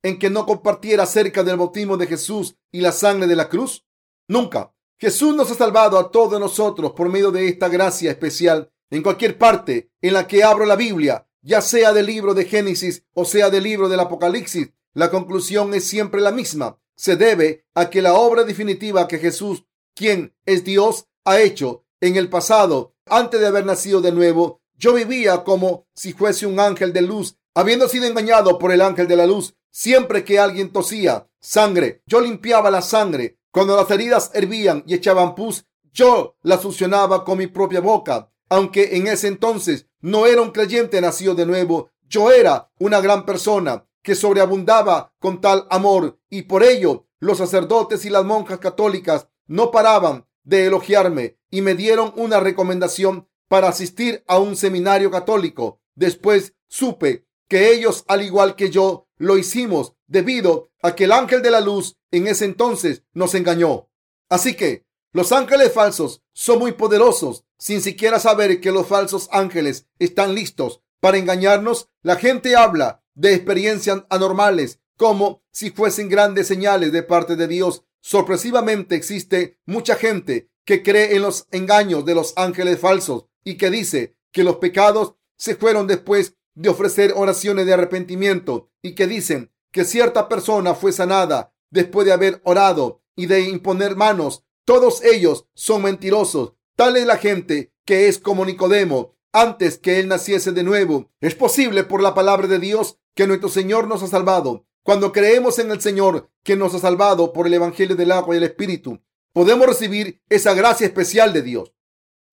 en 0.02 0.18
que 0.18 0.32
no 0.32 0.48
compartiera 0.48 1.04
acerca 1.04 1.44
del 1.44 1.58
bautismo 1.58 1.98
de 1.98 2.08
Jesús 2.08 2.56
y 2.72 2.82
la 2.82 2.92
sangre 2.92 3.28
de 3.28 3.36
la 3.36 3.48
cruz? 3.48 3.86
Nunca. 4.28 4.74
Jesús 4.98 5.36
nos 5.36 5.52
ha 5.52 5.54
salvado 5.54 6.00
a 6.00 6.10
todos 6.10 6.40
nosotros 6.40 6.94
por 6.94 7.10
medio 7.10 7.30
de 7.30 7.48
esta 7.48 7.70
gracia 7.70 8.10
especial. 8.10 8.72
En 8.92 9.02
cualquier 9.02 9.38
parte 9.38 9.90
en 10.02 10.14
la 10.14 10.28
que 10.28 10.44
abro 10.44 10.66
la 10.66 10.76
Biblia, 10.76 11.26
ya 11.42 11.62
sea 11.62 11.94
del 11.94 12.06
libro 12.06 12.34
de 12.34 12.46
Génesis 12.46 13.04
o 13.14 13.26
sea 13.26 13.50
del 13.50 13.64
libro 13.64 13.90
del 13.90 14.02
Apocalipsis, 14.02 14.70
la 14.94 15.10
conclusión 15.10 15.74
es 15.74 15.86
siempre 15.86 16.20
la 16.22 16.32
misma. 16.32 16.78
Se 16.96 17.16
debe 17.16 17.66
a 17.74 17.90
que 17.90 18.02
la 18.02 18.14
obra 18.14 18.44
definitiva 18.44 19.08
que 19.08 19.18
Jesús, 19.18 19.66
quien 19.96 20.36
es 20.46 20.66
Dios, 20.66 21.08
ha 21.24 21.40
hecho 21.40 21.86
en 22.02 22.18
el 22.18 22.30
pasado, 22.30 22.94
antes 23.06 23.40
de 23.40 23.48
haber 23.48 23.66
nacido 23.66 24.02
de 24.02 24.12
nuevo, 24.12 24.62
yo 24.76 24.94
vivía 24.94 25.44
como 25.44 25.88
si 25.96 26.12
fuese 26.12 26.46
un 26.46 26.60
ángel 26.60 26.92
de 26.92 27.02
luz, 27.02 27.38
habiendo 27.54 27.88
sido 27.88 28.06
engañado 28.06 28.60
por 28.60 28.72
el 28.72 28.82
ángel 28.82 29.08
de 29.08 29.16
la 29.16 29.26
luz. 29.26 29.56
Siempre 29.70 30.26
que 30.26 30.38
alguien 30.38 30.74
tosía 30.74 31.30
sangre, 31.40 32.02
yo 32.06 32.20
limpiaba 32.20 32.70
la 32.70 32.82
sangre 32.82 33.40
cuando 33.52 33.76
las 33.76 33.90
heridas 33.90 34.32
hervían 34.34 34.84
y 34.86 34.96
echaban 34.96 35.36
pus, 35.36 35.66
yo 35.94 36.36
las 36.42 36.62
succionaba 36.62 37.24
con 37.24 37.38
mi 37.38 37.48
propia 37.48 37.80
boca. 37.82 38.31
Aunque 38.52 38.98
en 38.98 39.08
ese 39.08 39.30
entonces 39.30 39.88
no 40.02 40.26
era 40.28 40.42
un 40.42 40.52
creyente 40.52 41.00
nacido 41.00 41.36
de 41.36 41.46
nuevo, 41.46 41.90
yo 42.10 42.32
era 42.32 42.70
una 42.80 43.00
gran 43.00 43.26
persona 43.26 43.88
que 44.04 44.14
sobreabundaba 44.14 45.14
con 45.20 45.40
tal 45.40 45.68
amor 45.70 46.20
y 46.30 46.42
por 46.42 46.62
ello 46.62 47.08
los 47.20 47.38
sacerdotes 47.38 48.04
y 48.04 48.10
las 48.10 48.26
monjas 48.26 48.60
católicas 48.60 49.30
no 49.48 49.72
paraban 49.72 50.28
de 50.44 50.66
elogiarme 50.66 51.38
y 51.50 51.62
me 51.62 51.76
dieron 51.76 52.12
una 52.18 52.42
recomendación 52.42 53.26
para 53.48 53.70
asistir 53.70 54.22
a 54.28 54.38
un 54.38 54.58
seminario 54.58 55.12
católico. 55.12 55.80
Después 55.96 56.54
supe 56.68 57.26
que 57.48 57.72
ellos, 57.74 58.04
al 58.10 58.22
igual 58.22 58.58
que 58.58 58.70
yo, 58.70 59.08
lo 59.16 59.38
hicimos 59.38 59.94
debido 60.08 60.72
a 60.82 60.94
que 60.94 61.06
el 61.06 61.14
ángel 61.14 61.42
de 61.42 61.52
la 61.52 61.62
luz 61.62 61.96
en 62.12 62.28
ese 62.28 62.44
entonces 62.44 63.04
nos 63.14 63.34
engañó. 63.34 63.88
Así 64.28 64.56
que 64.56 64.86
los 65.14 65.32
ángeles 65.32 65.72
falsos 65.72 66.22
son 66.34 66.60
muy 66.60 66.74
poderosos. 66.74 67.46
Sin 67.62 67.84
siquiera 67.84 68.20
saber 68.20 68.60
que 68.60 68.72
los 68.72 68.88
falsos 68.88 69.30
ángeles 69.32 69.86
están 70.00 70.34
listos 70.34 70.82
para 71.00 71.20
engañarnos, 71.20 71.90
la 72.02 72.16
gente 72.16 72.56
habla 72.56 73.04
de 73.14 73.36
experiencias 73.36 74.04
anormales 74.10 74.80
como 74.98 75.44
si 75.52 75.70
fuesen 75.70 76.10
grandes 76.10 76.48
señales 76.48 76.92
de 76.92 77.04
parte 77.04 77.36
de 77.36 77.48
Dios. 77.48 77.84
Sorpresivamente 78.00 78.96
existe 78.96 79.60
mucha 79.68 79.94
gente 79.94 80.50
que 80.66 80.82
cree 80.82 81.16
en 81.16 81.22
los 81.22 81.46
engaños 81.52 82.04
de 82.04 82.16
los 82.16 82.34
ángeles 82.36 82.80
falsos 82.80 83.28
y 83.44 83.58
que 83.58 83.70
dice 83.70 84.16
que 84.32 84.44
los 84.44 84.56
pecados 84.56 85.14
se 85.38 85.56
fueron 85.56 85.86
después 85.86 86.34
de 86.56 86.70
ofrecer 86.70 87.14
oraciones 87.16 87.68
de 87.68 87.74
arrepentimiento 87.74 88.72
y 88.82 88.96
que 88.96 89.06
dicen 89.06 89.52
que 89.72 89.86
cierta 89.86 90.28
persona 90.28 90.74
fue 90.74 90.94
sanada 90.94 91.54
después 91.70 92.08
de 92.08 92.14
haber 92.14 92.42
orado 92.44 93.04
y 93.16 93.28
de 93.28 93.42
imponer 93.42 93.96
manos. 93.96 94.46
Todos 94.66 95.04
ellos 95.04 95.46
son 95.54 95.84
mentirosos. 95.84 96.54
Tal 96.76 96.98
es 96.98 97.06
la 97.06 97.18
gente 97.18 97.74
que 97.86 98.08
es 98.08 98.20
como 98.20 98.46
Nicodemo 98.46 99.16
antes 99.34 99.78
que 99.78 100.00
él 100.00 100.08
naciese 100.08 100.52
de 100.52 100.64
nuevo. 100.64 101.12
Es 101.20 101.36
posible 101.36 101.84
por 101.84 102.02
la 102.02 102.14
palabra 102.14 102.48
de 102.48 102.60
Dios 102.60 102.98
que 103.16 103.28
nuestro 103.28 103.50
Señor 103.50 103.88
nos 103.88 104.04
ha 104.04 104.08
salvado. 104.08 104.66
Cuando 104.84 105.12
creemos 105.12 105.60
en 105.60 105.72
el 105.72 105.82
Señor 105.82 106.32
que 106.44 106.56
nos 106.56 106.74
ha 106.74 106.80
salvado 106.80 107.34
por 107.34 107.48
el 107.48 107.54
Evangelio 107.54 107.96
del 107.96 108.12
agua 108.12 108.34
y 108.34 108.38
el 108.40 108.44
Espíritu, 108.44 109.00
podemos 109.34 109.68
recibir 109.68 110.22
esa 110.30 110.54
gracia 110.54 110.88
especial 110.88 111.34
de 111.34 111.44
Dios. 111.44 111.74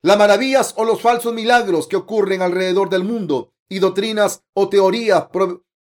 Las 0.03 0.17
maravillas 0.17 0.75
o 0.77 0.85
los 0.85 1.03
falsos 1.03 1.35
milagros 1.35 1.89
que 1.89 1.97
ocurren 1.97 2.41
alrededor 2.41 2.89
del 2.89 3.05
mundo 3.05 3.53
y 3.69 3.81
doctrinas 3.81 4.45
o 4.55 4.69
teorías 4.69 5.27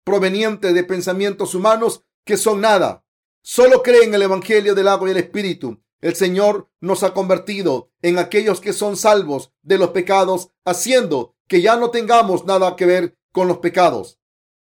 provenientes 0.05 0.75
de 0.75 0.85
pensamientos 0.85 1.55
humanos 1.55 2.03
que 2.25 2.37
son 2.37 2.61
nada. 2.61 3.05
Solo 3.43 3.83
creen 3.83 4.09
en 4.09 4.15
el 4.17 4.23
Evangelio 4.23 4.75
del 4.75 4.89
agua 4.89 5.09
y 5.09 5.13
el 5.13 5.19
Espíritu 5.19 5.81
El 6.01 6.15
Señor 6.15 6.71
nos 6.81 7.03
ha 7.03 7.13
convertido 7.13 7.91
en 8.03 8.19
aquellos 8.19 8.61
que 8.61 8.73
son 8.73 8.97
salvos 8.97 9.53
de 9.63 9.79
los 9.79 9.91
pecados, 9.91 10.51
haciendo 10.65 11.35
que 11.49 11.61
ya 11.61 11.77
no 11.77 11.91
tengamos 11.91 12.45
nada 12.45 12.77
que 12.77 12.87
ver 12.87 13.19
con 13.33 13.49
los 13.49 13.59
pecados. 13.59 14.21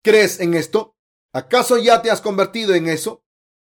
¿Crees 0.01 0.39
en 0.39 0.53
esto? 0.53 0.95
¿Acaso 1.33 1.77
ya 1.77 2.01
te 2.01 2.09
has 2.09 2.21
convertido 2.21 2.73
en 2.73 2.87
eso? 2.87 3.23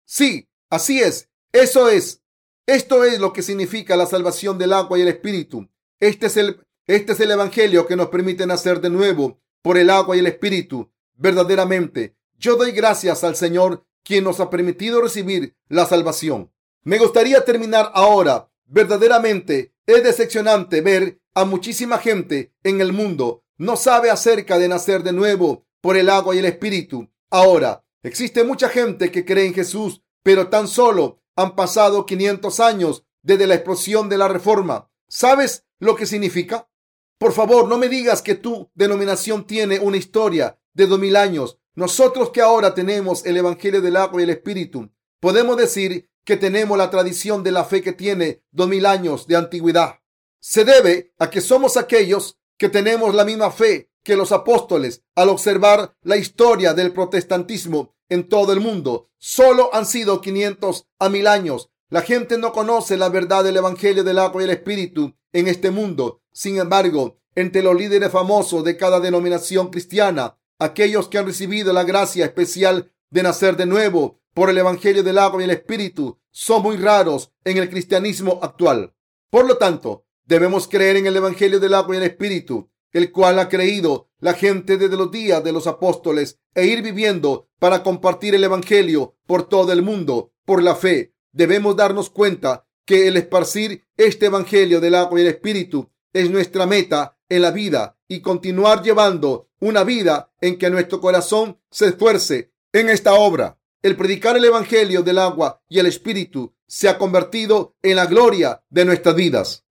Sí, 0.05 0.49
así 0.69 1.01
es. 1.01 1.29
Eso 1.51 1.89
es. 1.89 2.21
Esto 2.65 3.03
es 3.03 3.19
lo 3.19 3.33
que 3.33 3.41
significa 3.41 3.97
la 3.97 4.05
salvación 4.05 4.57
del 4.57 4.73
agua 4.73 4.97
y 4.97 5.01
el 5.01 5.07
espíritu. 5.07 5.67
Este 5.99 6.27
es 6.27 6.37
el, 6.37 6.65
este 6.87 7.13
es 7.13 7.19
el 7.19 7.31
evangelio 7.31 7.87
que 7.87 7.95
nos 7.95 8.09
permite 8.09 8.45
nacer 8.45 8.79
de 8.79 8.89
nuevo 8.89 9.41
por 9.61 9.77
el 9.77 9.89
agua 9.89 10.15
y 10.15 10.19
el 10.19 10.27
espíritu. 10.27 10.91
Verdaderamente, 11.15 12.15
yo 12.37 12.55
doy 12.55 12.71
gracias 12.71 13.23
al 13.23 13.35
Señor 13.35 13.85
quien 14.03 14.23
nos 14.23 14.39
ha 14.39 14.49
permitido 14.49 15.01
recibir 15.01 15.57
la 15.67 15.85
salvación. 15.85 16.51
Me 16.83 16.97
gustaría 16.97 17.43
terminar 17.45 17.91
ahora. 17.93 18.49
Verdaderamente 18.65 19.73
es 19.85 20.03
decepcionante 20.03 20.81
ver 20.81 21.19
a 21.33 21.45
muchísima 21.45 21.97
gente 21.97 22.53
en 22.63 22.81
el 22.81 22.93
mundo 22.93 23.43
no 23.59 23.75
sabe 23.75 24.09
acerca 24.09 24.57
de 24.57 24.69
nacer 24.69 25.03
de 25.03 25.11
nuevo 25.11 25.65
por 25.81 25.97
el 25.97 26.09
agua 26.09 26.33
y 26.33 26.39
el 26.39 26.45
espíritu. 26.45 27.09
Ahora, 27.29 27.83
existe 28.03 28.45
mucha 28.45 28.69
gente 28.69 29.11
que 29.11 29.25
cree 29.25 29.45
en 29.47 29.53
Jesús, 29.53 30.01
pero 30.23 30.47
tan 30.47 30.69
solo 30.69 31.21
han 31.35 31.57
pasado 31.57 32.05
500 32.05 32.59
años 32.61 33.03
desde 33.21 33.47
la 33.47 33.55
explosión 33.55 34.07
de 34.07 34.17
la 34.17 34.29
reforma. 34.29 34.89
¿Sabes 35.09 35.65
lo 35.77 35.97
que 35.97 36.05
significa? 36.05 36.69
Por 37.17 37.33
favor, 37.33 37.67
no 37.67 37.77
me 37.77 37.89
digas 37.89 38.21
que 38.21 38.35
tu 38.35 38.71
denominación 38.75 39.45
tiene 39.45 39.79
una 39.79 39.97
historia 39.97 40.57
de 40.73 40.87
dos 40.87 40.97
mil 40.97 41.17
años. 41.17 41.57
Nosotros 41.75 42.29
que 42.29 42.41
ahora 42.41 42.73
tenemos 42.73 43.25
el 43.25 43.35
Evangelio 43.35 43.81
del 43.81 43.97
agua 43.97 44.21
y 44.21 44.23
el 44.23 44.29
Espíritu, 44.29 44.89
podemos 45.19 45.57
decir 45.57 46.09
que 46.23 46.37
tenemos 46.37 46.77
la 46.77 46.89
tradición 46.89 47.43
de 47.43 47.51
la 47.51 47.65
fe 47.65 47.81
que 47.81 47.93
tiene 47.93 48.43
dos 48.51 48.67
mil 48.67 48.85
años 48.85 49.27
de 49.27 49.35
antigüedad. 49.35 49.99
Se 50.39 50.63
debe 50.63 51.13
a 51.19 51.29
que 51.29 51.41
somos 51.41 51.77
aquellos 51.77 52.37
que 52.57 52.69
tenemos 52.69 53.15
la 53.15 53.25
misma 53.25 53.51
fe 53.51 53.89
que 54.03 54.15
los 54.15 54.31
apóstoles 54.31 55.03
al 55.15 55.29
observar 55.29 55.95
la 56.01 56.17
historia 56.17 56.73
del 56.73 56.93
protestantismo 56.93 57.95
en 58.09 58.27
todo 58.27 58.53
el 58.53 58.59
mundo. 58.59 59.09
Solo 59.17 59.69
han 59.73 59.85
sido 59.85 60.21
500 60.21 60.87
a 60.99 61.09
mil 61.09 61.27
años. 61.27 61.69
La 61.89 62.01
gente 62.01 62.37
no 62.37 62.51
conoce 62.51 62.97
la 62.97 63.09
verdad 63.09 63.43
del 63.43 63.57
Evangelio 63.57 64.03
del 64.03 64.19
agua 64.19 64.41
y 64.41 64.45
el 64.45 64.51
Espíritu 64.51 65.15
en 65.33 65.47
este 65.47 65.71
mundo. 65.71 66.21
Sin 66.31 66.57
embargo, 66.57 67.19
entre 67.35 67.63
los 67.63 67.75
líderes 67.75 68.11
famosos 68.11 68.63
de 68.63 68.77
cada 68.77 68.99
denominación 68.99 69.69
cristiana, 69.69 70.37
aquellos 70.59 71.07
que 71.07 71.17
han 71.17 71.25
recibido 71.25 71.73
la 71.73 71.83
gracia 71.83 72.25
especial 72.25 72.91
de 73.09 73.23
nacer 73.23 73.57
de 73.57 73.65
nuevo 73.65 74.18
por 74.33 74.49
el 74.49 74.57
Evangelio 74.57 75.03
del 75.03 75.17
agua 75.17 75.41
y 75.41 75.45
el 75.45 75.51
Espíritu 75.51 76.19
son 76.31 76.63
muy 76.63 76.77
raros 76.77 77.31
en 77.43 77.57
el 77.57 77.69
cristianismo 77.69 78.39
actual. 78.41 78.93
Por 79.29 79.45
lo 79.45 79.57
tanto, 79.57 80.05
debemos 80.25 80.67
creer 80.67 80.97
en 80.97 81.07
el 81.07 81.17
Evangelio 81.17 81.59
del 81.59 81.73
agua 81.73 81.95
y 81.95 81.97
el 81.97 82.03
Espíritu, 82.03 82.69
el 82.91 83.11
cual 83.11 83.39
ha 83.39 83.49
creído 83.49 84.09
la 84.19 84.33
gente 84.33 84.77
desde 84.77 84.97
los 84.97 85.11
días 85.11 85.43
de 85.43 85.51
los 85.51 85.67
apóstoles, 85.67 86.39
e 86.55 86.65
ir 86.65 86.81
viviendo 86.81 87.49
para 87.59 87.83
compartir 87.83 88.35
el 88.35 88.43
Evangelio 88.43 89.15
por 89.25 89.47
todo 89.47 89.71
el 89.71 89.81
mundo, 89.81 90.33
por 90.45 90.63
la 90.63 90.75
fe. 90.75 91.13
Debemos 91.31 91.75
darnos 91.75 92.09
cuenta 92.09 92.65
que 92.85 93.07
el 93.07 93.17
esparcir 93.17 93.85
este 93.97 94.27
Evangelio 94.27 94.79
del 94.79 94.95
agua 94.95 95.19
y 95.19 95.23
el 95.23 95.29
Espíritu 95.29 95.91
es 96.11 96.29
nuestra 96.31 96.65
meta 96.65 97.17
en 97.29 97.43
la 97.43 97.51
vida 97.51 97.97
y 98.07 98.21
continuar 98.21 98.81
llevando 98.81 99.49
una 99.59 99.83
vida 99.83 100.31
en 100.41 100.57
que 100.57 100.69
nuestro 100.69 100.99
corazón 100.99 101.59
se 101.69 101.89
esfuerce 101.89 102.51
en 102.73 102.89
esta 102.89 103.13
obra. 103.13 103.58
El 103.81 103.95
predicar 103.95 104.35
el 104.35 104.43
Evangelio 104.43 105.03
del 105.03 105.17
agua 105.19 105.61
y 105.69 105.79
el 105.79 105.85
Espíritu 105.85 106.53
se 106.67 106.89
ha 106.89 106.97
convertido 106.97 107.77
en 107.81 107.95
la 107.95 108.07
gloria 108.07 108.61
de 108.69 108.83
nuestras 108.83 109.15
vidas. 109.15 109.65